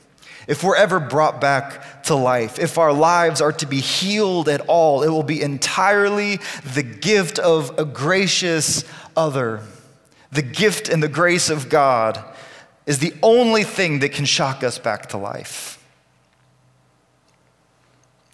if 0.46 0.62
we're 0.62 0.76
ever 0.76 1.00
brought 1.00 1.40
back 1.40 2.02
to 2.04 2.14
life, 2.14 2.58
if 2.58 2.78
our 2.78 2.92
lives 2.92 3.40
are 3.40 3.52
to 3.52 3.66
be 3.66 3.80
healed 3.80 4.48
at 4.48 4.60
all, 4.62 5.02
it 5.02 5.08
will 5.08 5.24
be 5.24 5.42
entirely 5.42 6.38
the 6.74 6.82
gift 6.82 7.38
of 7.38 7.76
a 7.78 7.84
gracious 7.84 8.84
other. 9.16 9.60
The 10.30 10.42
gift 10.42 10.88
and 10.88 11.02
the 11.02 11.08
grace 11.08 11.50
of 11.50 11.68
God 11.68 12.22
is 12.86 13.00
the 13.00 13.14
only 13.22 13.64
thing 13.64 13.98
that 14.00 14.12
can 14.12 14.24
shock 14.24 14.62
us 14.62 14.78
back 14.78 15.06
to 15.10 15.16
life. 15.16 15.82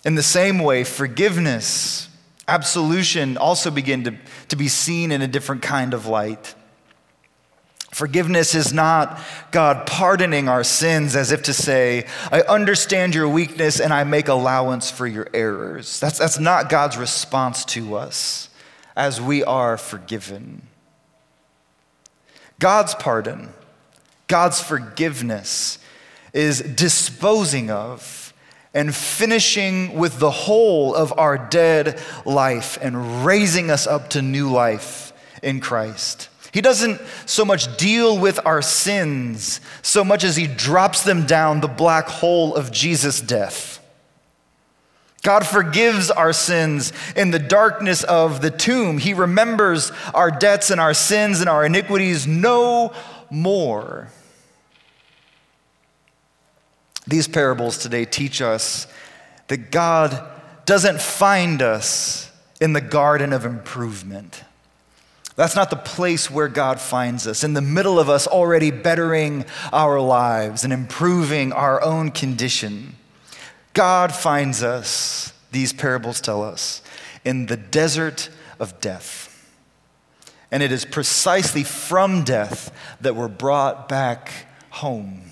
In 0.05 0.14
the 0.14 0.22
same 0.22 0.59
way, 0.59 0.85
forgiveness, 0.85 2.09
absolution 2.48 3.37
also 3.37 3.70
begin 3.70 4.05
to, 4.05 4.16
to 4.48 4.57
be 4.57 4.68
seen 4.68 5.12
in 5.12 5.22
a 5.22 5.29
different 5.29 5.62
kind 5.62 5.94
of 5.94 6.07
light. 6.07 6.55
Forgiveness 7.93 8.55
is 8.55 8.73
not 8.73 9.21
God 9.51 9.87
pardoning 9.87 10.49
our 10.49 10.65
sins 10.65 11.15
as 11.15 11.31
if 11.31 11.43
to 11.43 11.53
say, 11.53 12.07
I 12.33 12.41
understand 12.41 13.15
your 13.15 13.29
weakness 13.29 13.81
and 13.81 13.93
I 13.93 14.05
make 14.05 14.29
allowance 14.29 14.91
for 14.91 15.07
your 15.07 15.29
errors. 15.35 16.01
That's, 16.01 16.19
that's 16.19 16.39
not 16.39 16.71
God's 16.71 16.97
response 16.97 17.67
to 17.67 17.97
us 17.97 18.49
as 18.97 19.21
we 19.21 19.45
are 19.45 19.77
forgiven. 19.77 20.63
God's 22.59 22.95
pardon, 22.95 23.51
God's 24.27 24.61
forgiveness 24.61 25.79
is 26.33 26.61
disposing 26.61 27.71
of 27.71 28.33
and 28.73 28.95
finishing 28.95 29.99
with 29.99 30.19
the 30.19 30.31
whole 30.31 30.95
of 30.95 31.13
our 31.19 31.37
dead 31.37 32.01
life 32.25 32.79
and 32.81 33.27
raising 33.27 33.71
us 33.71 33.87
up 33.87 34.09
to 34.11 34.23
new 34.23 34.51
life 34.51 35.13
in 35.43 35.61
Christ. 35.61 36.31
He 36.53 36.61
doesn't 36.61 37.01
so 37.25 37.47
much 37.47 37.79
deal 37.79 38.19
with 38.19 38.38
our 38.45 38.61
sins 38.61 39.61
so 39.81 40.05
much 40.05 40.23
as 40.23 40.37
he 40.37 40.47
drops 40.47 41.03
them 41.03 41.25
down 41.27 41.61
the 41.61 41.69
black 41.69 42.07
hole 42.07 42.55
of 42.55 42.71
Jesus' 42.71 43.23
death. 43.23 43.81
God 45.23 45.47
forgives 45.47 46.11
our 46.11 46.33
sins 46.33 46.93
in 47.17 47.31
the 47.31 47.38
darkness 47.38 48.03
of 48.05 48.43
the 48.43 48.51
tomb. 48.51 48.99
He 48.99 49.15
remembers 49.15 49.93
our 50.12 50.31
debts 50.31 50.71
and 50.71 50.81
our 50.81 50.95
sins 50.95 51.41
and 51.41 51.49
our 51.49 51.65
iniquities 51.65 52.27
no 52.27 52.93
more. 53.31 54.09
These 57.07 57.29
parables 57.29 57.79
today 57.79 58.05
teach 58.05 58.43
us 58.43 58.87
that 59.49 59.71
God 59.71 60.29
doesn't 60.67 61.01
find 61.01 61.62
us 61.62 62.31
in 62.61 62.75
the 62.75 62.81
garden 62.81 63.33
of 63.33 63.47
improvement. 63.47 64.43
That's 65.35 65.57
not 65.57 65.71
the 65.71 65.77
place 65.77 66.31
where 66.31 66.49
God 66.49 66.79
finds 66.79 67.27
us, 67.27 67.42
in 67.42 67.55
the 67.55 67.62
middle 67.62 67.99
of 67.99 68.09
us 68.09 68.27
already 68.27 68.71
bettering 68.71 69.47
our 69.73 70.01
lives 70.01 70.62
and 70.64 70.73
improving 70.73 71.53
our 71.53 71.83
own 71.83 72.11
condition. 72.11 72.97
God 73.73 74.14
finds 74.14 74.62
us, 74.62 75.33
these 75.51 75.73
parables 75.73 76.21
tell 76.21 76.42
us, 76.42 76.83
in 77.25 77.47
the 77.47 77.57
desert 77.57 78.29
of 78.59 78.79
death. 78.81 79.29
And 80.51 80.62
it 80.62 80.71
is 80.71 80.85
precisely 80.85 81.64
from 81.64 82.25
death 82.25 82.71
that 83.01 83.16
we're 83.16 83.29
brought 83.29 83.88
back 83.88 84.31
home. 84.68 85.23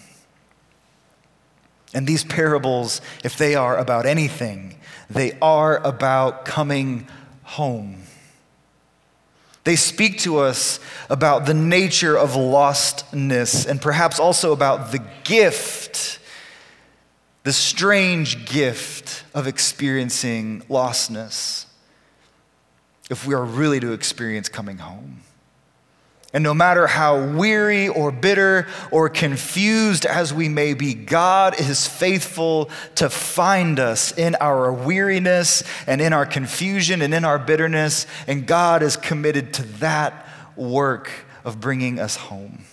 And 1.92 2.06
these 2.06 2.24
parables, 2.24 3.02
if 3.22 3.36
they 3.36 3.54
are 3.54 3.76
about 3.76 4.06
anything, 4.06 4.76
they 5.10 5.36
are 5.42 5.76
about 5.84 6.46
coming 6.46 7.06
home. 7.42 8.04
They 9.64 9.76
speak 9.76 10.18
to 10.20 10.38
us 10.38 10.80
about 11.10 11.46
the 11.46 11.54
nature 11.54 12.16
of 12.16 12.32
lostness 12.32 13.66
and 13.66 13.80
perhaps 13.80 14.18
also 14.18 14.52
about 14.52 14.92
the 14.92 15.02
gift, 15.24 16.18
the 17.42 17.52
strange 17.52 18.46
gift 18.46 19.24
of 19.34 19.46
experiencing 19.46 20.62
lostness 20.62 21.66
if 23.10 23.26
we 23.26 23.34
are 23.34 23.44
really 23.44 23.80
to 23.80 23.92
experience 23.92 24.48
coming 24.48 24.78
home. 24.78 25.20
And 26.32 26.44
no 26.44 26.54
matter 26.54 26.86
how 26.86 27.24
weary 27.24 27.88
or 27.88 28.12
bitter 28.12 28.68
or 28.92 29.08
confused 29.08 30.06
as 30.06 30.32
we 30.32 30.48
may 30.48 30.74
be, 30.74 30.94
God 30.94 31.58
is 31.58 31.88
faithful 31.88 32.70
to 32.94 33.10
find 33.10 33.80
us 33.80 34.16
in 34.16 34.36
our 34.36 34.72
weariness 34.72 35.64
and 35.88 36.00
in 36.00 36.12
our 36.12 36.26
confusion 36.26 37.02
and 37.02 37.12
in 37.12 37.24
our 37.24 37.38
bitterness. 37.38 38.06
And 38.28 38.46
God 38.46 38.84
is 38.84 38.96
committed 38.96 39.52
to 39.54 39.64
that 39.80 40.28
work 40.54 41.10
of 41.44 41.60
bringing 41.60 41.98
us 41.98 42.14
home. 42.14 42.64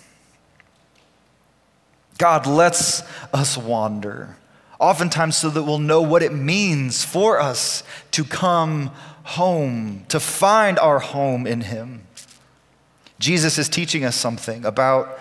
God 2.19 2.45
lets 2.45 3.01
us 3.33 3.57
wander, 3.57 4.37
oftentimes 4.79 5.37
so 5.37 5.49
that 5.49 5.63
we'll 5.63 5.77
know 5.79 6.01
what 6.01 6.23
it 6.23 6.33
means 6.33 7.03
for 7.03 7.39
us 7.39 7.83
to 8.11 8.23
come 8.23 8.87
home, 9.23 10.05
to 10.09 10.19
find 10.19 10.79
our 10.79 10.99
home 10.99 11.45
in 11.45 11.61
Him. 11.61 12.06
Jesus 13.19 13.57
is 13.57 13.69
teaching 13.69 14.05
us 14.05 14.15
something 14.15 14.65
about 14.65 15.19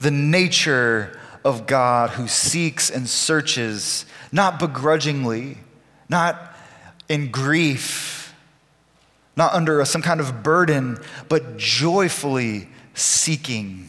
the 0.00 0.10
nature 0.10 1.18
of 1.44 1.66
God 1.66 2.10
who 2.10 2.28
seeks 2.28 2.90
and 2.90 3.08
searches, 3.08 4.04
not 4.32 4.58
begrudgingly, 4.58 5.58
not 6.08 6.54
in 7.08 7.30
grief, 7.30 8.34
not 9.36 9.52
under 9.54 9.84
some 9.84 10.02
kind 10.02 10.20
of 10.20 10.42
burden, 10.42 10.98
but 11.28 11.56
joyfully 11.56 12.68
seeking, 12.94 13.88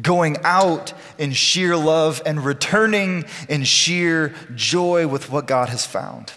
going 0.00 0.36
out 0.44 0.92
in 1.18 1.32
sheer 1.32 1.76
love 1.76 2.20
and 2.26 2.44
returning 2.44 3.24
in 3.48 3.64
sheer 3.64 4.34
joy 4.54 5.06
with 5.06 5.30
what 5.30 5.46
God 5.46 5.70
has 5.70 5.86
found. 5.86 6.34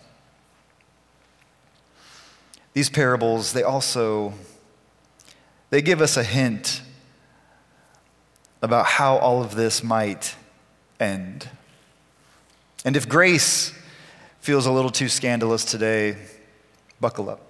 These 2.73 2.89
parables, 2.89 3.53
they 3.53 3.63
also 3.63 4.33
they 5.69 5.81
give 5.81 6.01
us 6.01 6.17
a 6.17 6.23
hint 6.23 6.81
about 8.61 8.85
how 8.85 9.17
all 9.17 9.43
of 9.43 9.55
this 9.55 9.83
might 9.83 10.35
end. 10.99 11.49
And 12.83 12.95
if 12.95 13.07
grace 13.09 13.73
feels 14.41 14.65
a 14.65 14.71
little 14.71 14.91
too 14.91 15.09
scandalous 15.09 15.65
today, 15.65 16.17
buckle 16.99 17.29
up. 17.29 17.41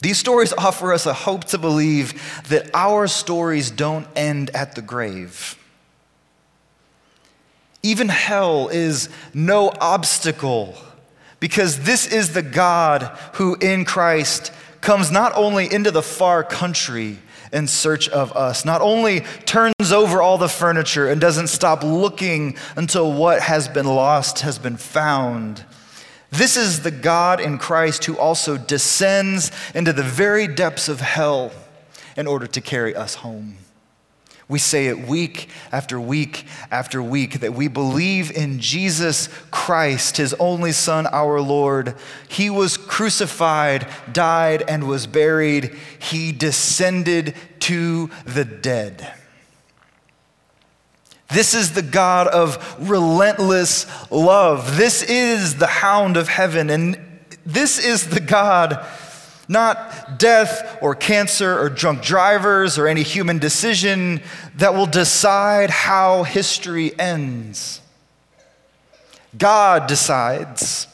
These 0.00 0.18
stories 0.18 0.52
offer 0.52 0.92
us 0.92 1.06
a 1.06 1.12
hope 1.12 1.44
to 1.46 1.58
believe 1.58 2.42
that 2.48 2.70
our 2.74 3.06
stories 3.06 3.70
don't 3.70 4.06
end 4.16 4.50
at 4.54 4.74
the 4.74 4.82
grave. 4.82 5.56
Even 7.82 8.08
hell 8.08 8.68
is 8.68 9.08
no 9.34 9.72
obstacle 9.80 10.74
because 11.38 11.80
this 11.80 12.10
is 12.10 12.32
the 12.32 12.42
God 12.42 13.02
who 13.34 13.56
in 13.56 13.84
Christ 13.84 14.52
comes 14.80 15.10
not 15.10 15.32
only 15.36 15.72
into 15.72 15.90
the 15.90 16.02
far 16.02 16.42
country 16.42 17.18
in 17.52 17.66
search 17.66 18.08
of 18.08 18.36
us, 18.36 18.64
not 18.64 18.80
only 18.80 19.20
turns 19.44 19.92
over 19.92 20.22
all 20.22 20.38
the 20.38 20.48
furniture 20.48 21.08
and 21.08 21.20
doesn't 21.20 21.48
stop 21.48 21.82
looking 21.82 22.56
until 22.76 23.12
what 23.12 23.42
has 23.42 23.68
been 23.68 23.86
lost 23.86 24.40
has 24.40 24.58
been 24.58 24.76
found. 24.76 25.64
This 26.30 26.56
is 26.56 26.82
the 26.82 26.92
God 26.92 27.40
in 27.40 27.58
Christ 27.58 28.04
who 28.04 28.16
also 28.16 28.56
descends 28.56 29.50
into 29.74 29.92
the 29.92 30.04
very 30.04 30.46
depths 30.46 30.88
of 30.88 31.00
hell 31.00 31.50
in 32.16 32.26
order 32.26 32.46
to 32.46 32.60
carry 32.60 32.94
us 32.94 33.16
home. 33.16 33.56
We 34.50 34.58
say 34.58 34.88
it 34.88 35.06
week 35.06 35.48
after 35.70 36.00
week 36.00 36.44
after 36.72 37.00
week 37.00 37.38
that 37.38 37.54
we 37.54 37.68
believe 37.68 38.32
in 38.32 38.58
Jesus 38.58 39.28
Christ, 39.52 40.16
his 40.16 40.34
only 40.34 40.72
Son, 40.72 41.06
our 41.06 41.40
Lord. 41.40 41.94
He 42.28 42.50
was 42.50 42.76
crucified, 42.76 43.86
died, 44.12 44.64
and 44.66 44.88
was 44.88 45.06
buried. 45.06 45.76
He 46.00 46.32
descended 46.32 47.36
to 47.60 48.10
the 48.24 48.44
dead. 48.44 49.14
This 51.28 51.54
is 51.54 51.74
the 51.74 51.82
God 51.82 52.26
of 52.26 52.76
relentless 52.90 53.86
love. 54.10 54.76
This 54.76 55.04
is 55.04 55.58
the 55.58 55.68
hound 55.68 56.16
of 56.16 56.26
heaven. 56.26 56.70
And 56.70 56.98
this 57.46 57.78
is 57.78 58.08
the 58.08 58.18
God 58.18 58.84
not 59.50 60.16
death 60.20 60.78
or 60.80 60.94
cancer 60.94 61.58
or 61.58 61.68
drunk 61.68 62.02
drivers 62.02 62.78
or 62.78 62.86
any 62.86 63.02
human 63.02 63.38
decision 63.38 64.22
that 64.54 64.74
will 64.74 64.86
decide 64.86 65.70
how 65.70 66.22
history 66.22 66.96
ends. 67.00 67.80
God 69.36 69.88
decides. 69.88 70.86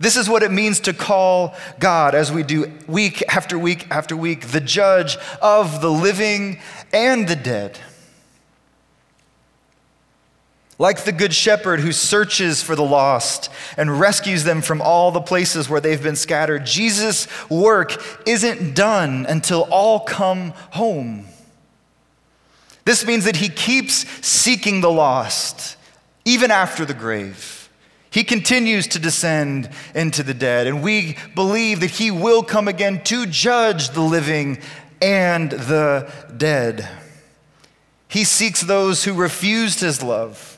This 0.00 0.16
is 0.16 0.28
what 0.28 0.42
it 0.42 0.50
means 0.50 0.80
to 0.80 0.92
call 0.92 1.54
God, 1.78 2.16
as 2.16 2.32
we 2.32 2.42
do 2.42 2.72
week 2.88 3.22
after 3.28 3.56
week 3.56 3.86
after 3.88 4.16
week, 4.16 4.48
the 4.48 4.60
judge 4.60 5.16
of 5.40 5.80
the 5.80 5.90
living 5.90 6.58
and 6.92 7.28
the 7.28 7.36
dead. 7.36 7.78
Like 10.78 11.04
the 11.04 11.12
good 11.12 11.32
shepherd 11.32 11.80
who 11.80 11.92
searches 11.92 12.62
for 12.62 12.76
the 12.76 12.84
lost 12.84 13.48
and 13.78 13.98
rescues 13.98 14.44
them 14.44 14.60
from 14.60 14.82
all 14.82 15.10
the 15.10 15.22
places 15.22 15.70
where 15.70 15.80
they've 15.80 16.02
been 16.02 16.16
scattered, 16.16 16.66
Jesus' 16.66 17.26
work 17.48 17.96
isn't 18.26 18.74
done 18.74 19.24
until 19.26 19.62
all 19.70 20.00
come 20.00 20.50
home. 20.72 21.26
This 22.84 23.06
means 23.06 23.24
that 23.24 23.36
he 23.36 23.48
keeps 23.48 24.06
seeking 24.24 24.80
the 24.80 24.90
lost, 24.90 25.76
even 26.24 26.50
after 26.50 26.84
the 26.84 26.94
grave. 26.94 27.70
He 28.10 28.22
continues 28.22 28.86
to 28.88 28.98
descend 28.98 29.70
into 29.94 30.22
the 30.22 30.34
dead, 30.34 30.66
and 30.66 30.82
we 30.82 31.16
believe 31.34 31.80
that 31.80 31.90
he 31.90 32.10
will 32.10 32.42
come 32.42 32.68
again 32.68 33.02
to 33.04 33.26
judge 33.26 33.90
the 33.90 34.02
living 34.02 34.58
and 35.00 35.50
the 35.50 36.10
dead. 36.36 36.88
He 38.08 38.24
seeks 38.24 38.60
those 38.60 39.04
who 39.04 39.14
refused 39.14 39.80
his 39.80 40.02
love 40.02 40.55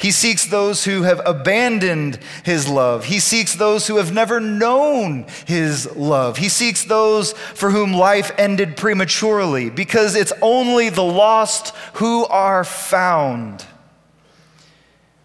he 0.00 0.12
seeks 0.12 0.46
those 0.46 0.84
who 0.86 1.02
have 1.02 1.20
abandoned 1.26 2.18
his 2.42 2.66
love. 2.66 3.04
He 3.04 3.18
seeks 3.18 3.54
those 3.54 3.86
who 3.86 3.98
have 3.98 4.14
never 4.14 4.40
known 4.40 5.26
his 5.46 5.94
love. 5.94 6.38
He 6.38 6.48
seeks 6.48 6.84
those 6.84 7.34
for 7.34 7.70
whom 7.70 7.92
life 7.92 8.32
ended 8.38 8.78
prematurely 8.78 9.68
because 9.68 10.16
it's 10.16 10.32
only 10.40 10.88
the 10.88 11.02
lost 11.02 11.74
who 11.94 12.24
are 12.24 12.64
found. 12.64 13.66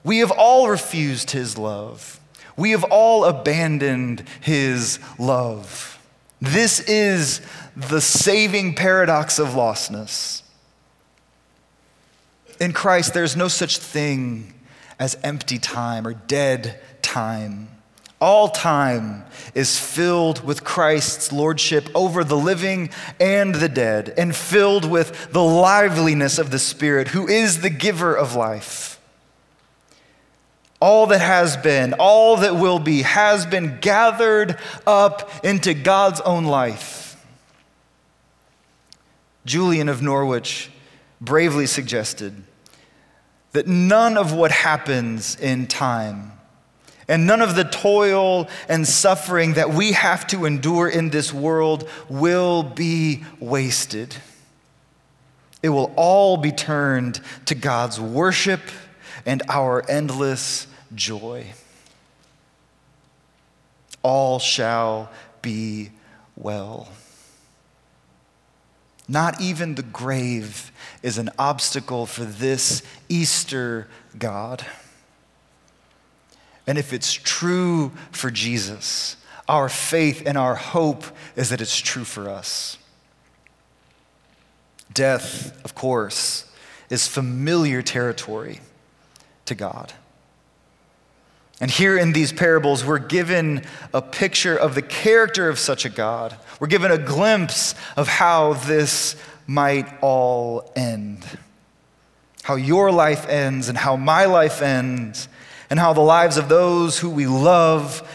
We 0.04 0.18
have 0.18 0.32
all 0.32 0.68
refused 0.68 1.32
his 1.32 1.58
love. 1.58 2.20
We 2.58 2.72
have 2.72 2.84
all 2.84 3.24
abandoned 3.24 4.26
his 4.42 5.00
love. 5.18 6.02
This 6.42 6.82
is 6.82 7.40
the 7.78 8.02
saving 8.02 8.76
paradox 8.76 9.40
of 9.40 9.50
lostness. 9.50 10.42
In 12.60 12.74
Christ, 12.74 13.14
there's 13.14 13.38
no 13.38 13.48
such 13.48 13.78
thing 13.78 14.52
as 15.00 15.18
empty 15.24 15.58
time 15.60 16.08
or 16.08 16.14
dead 16.14 16.80
time. 17.02 17.70
All 18.22 18.48
time 18.48 19.26
is 19.54 19.78
filled 19.78 20.44
with 20.44 20.64
Christ's 20.64 21.34
lordship 21.34 21.90
over 21.94 22.24
the 22.24 22.38
living 22.38 22.90
and 23.20 23.56
the 23.56 23.70
dead, 23.70 24.14
and 24.18 24.36
filled 24.36 24.86
with 24.90 25.32
the 25.32 25.44
liveliness 25.44 26.40
of 26.40 26.50
the 26.50 26.60
Spirit, 26.60 27.10
who 27.10 27.28
is 27.28 27.62
the 27.62 27.70
giver 27.70 28.16
of 28.16 28.34
life. 28.34 29.00
all 30.82 31.08
that 31.08 31.22
has 31.22 31.58
been, 31.58 31.94
all 32.00 32.38
that 32.38 32.56
will 32.56 32.80
be, 32.80 33.02
has 33.02 33.46
been 33.46 33.80
gathered 33.82 34.56
up 34.86 35.32
into 35.44 35.74
God's 35.74 36.22
own 36.22 36.46
life. 36.46 37.18
Julian 39.46 39.90
of 39.90 40.02
Norwich 40.02 40.70
bravely 41.20 41.66
suggested 41.66 42.44
that 43.56 43.68
none 43.68 44.18
of 44.18 44.34
what 44.34 44.52
happens 44.52 45.36
in 45.38 45.68
time 45.68 46.32
and 47.08 47.28
none 47.28 47.42
of 47.42 47.56
the 47.56 47.64
toil 47.64 48.48
and 48.68 48.88
suffering 48.88 49.54
that 49.54 49.70
we 49.70 49.92
have 49.92 50.26
to 50.28 50.46
endure 50.46 50.88
in 50.88 51.10
this 51.10 51.32
world 51.32 51.88
will 52.10 52.64
be 52.64 53.24
wasted. 53.40 54.16
It 55.62 55.70
will 55.70 55.94
all 55.96 56.38
be 56.38 56.52
turned 56.52 57.22
to 57.46 57.56
God's 57.56 58.00
worship 58.00 58.62
and 59.26 59.44
our 59.50 59.88
endless 59.90 60.68
joy. 60.96 61.54
All 64.02 64.40
shall 64.40 65.12
be 65.42 65.92
well. 66.36 66.90
Not 69.08 69.40
even 69.40 69.76
the 69.76 69.84
grave 69.84 70.72
is 71.04 71.18
an 71.18 71.30
obstacle 71.38 72.06
for 72.06 72.24
this 72.24 72.82
Easter 73.08 73.88
God. 74.18 74.66
And 76.66 76.78
if 76.78 76.92
it's 76.92 77.14
true 77.14 77.92
for 78.12 78.32
Jesus, 78.32 79.18
our 79.48 79.70
faith 79.70 80.24
and 80.26 80.38
our 80.38 80.56
hope 80.56 81.04
is 81.36 81.50
that 81.50 81.62
it's 81.62 81.78
true 81.78 82.04
for 82.04 82.30
us. 82.30 82.80
Death, 84.92 85.64
of 85.64 85.76
course, 85.76 86.52
is 86.90 87.08
familiar 87.08 87.82
territory 87.82 88.62
to 89.46 89.54
God. 89.54 89.94
And 91.62 91.72
here 91.72 91.98
in 91.98 92.12
these 92.12 92.34
parables, 92.34 92.84
we're 92.84 93.00
given 93.00 93.64
a 93.94 94.02
picture 94.02 94.56
of 94.56 94.76
the 94.76 94.82
character 94.82 95.48
of 95.48 95.58
such 95.58 95.86
a 95.86 95.90
God. 95.90 96.36
We're 96.60 96.68
given 96.68 96.92
a 96.92 96.98
glimpse 96.98 97.76
of 97.96 98.08
how 98.08 98.54
this 98.54 99.16
might 99.48 99.88
all 100.02 100.72
end. 100.76 101.26
How 102.44 102.56
your 102.56 102.92
life 102.92 103.28
ends, 103.28 103.70
and 103.70 103.78
how 103.78 103.96
my 103.96 104.26
life 104.26 104.62
ends, 104.62 105.30
and 105.70 105.80
how 105.80 105.94
the 105.94 106.02
lives 106.02 106.38
of 106.38 106.50
those 106.50 107.00
who 107.00 107.10
we 107.10 107.26
love 107.26 108.08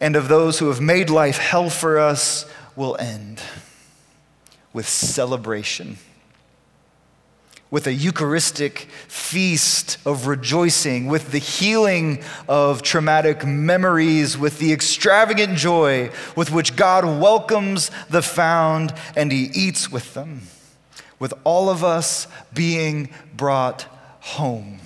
and 0.00 0.14
of 0.14 0.28
those 0.28 0.58
who 0.58 0.68
have 0.68 0.80
made 0.80 1.10
life 1.10 1.38
hell 1.38 1.70
for 1.70 1.98
us 1.98 2.44
will 2.76 2.96
end 2.98 3.40
with 4.72 4.88
celebration 4.88 5.98
with 7.70 7.86
a 7.86 7.92
Eucharistic 7.92 8.88
feast 9.08 9.98
of 10.06 10.26
rejoicing, 10.26 11.06
with 11.06 11.32
the 11.32 11.38
healing 11.38 12.22
of 12.48 12.82
traumatic 12.82 13.44
memories, 13.44 14.38
with 14.38 14.58
the 14.58 14.72
extravagant 14.72 15.56
joy 15.56 16.10
with 16.34 16.50
which 16.50 16.76
God 16.76 17.04
welcomes 17.04 17.90
the 18.08 18.22
found 18.22 18.94
and 19.16 19.30
He 19.30 19.50
eats 19.52 19.90
with 19.90 20.14
them, 20.14 20.42
with 21.18 21.34
all 21.44 21.68
of 21.68 21.84
us 21.84 22.26
being 22.54 23.10
brought 23.36 23.82
home. 24.20 24.78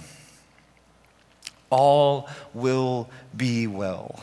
All 1.70 2.28
will 2.52 3.08
be 3.36 3.66
well. 3.66 4.22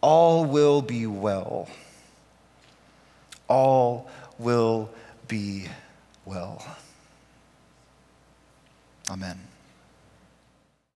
All 0.00 0.44
will 0.44 0.80
be 0.80 1.06
well. 1.06 1.68
All 3.48 4.08
will 4.38 4.90
be 5.28 5.66
well. 6.24 6.64
Amen. 9.12 9.51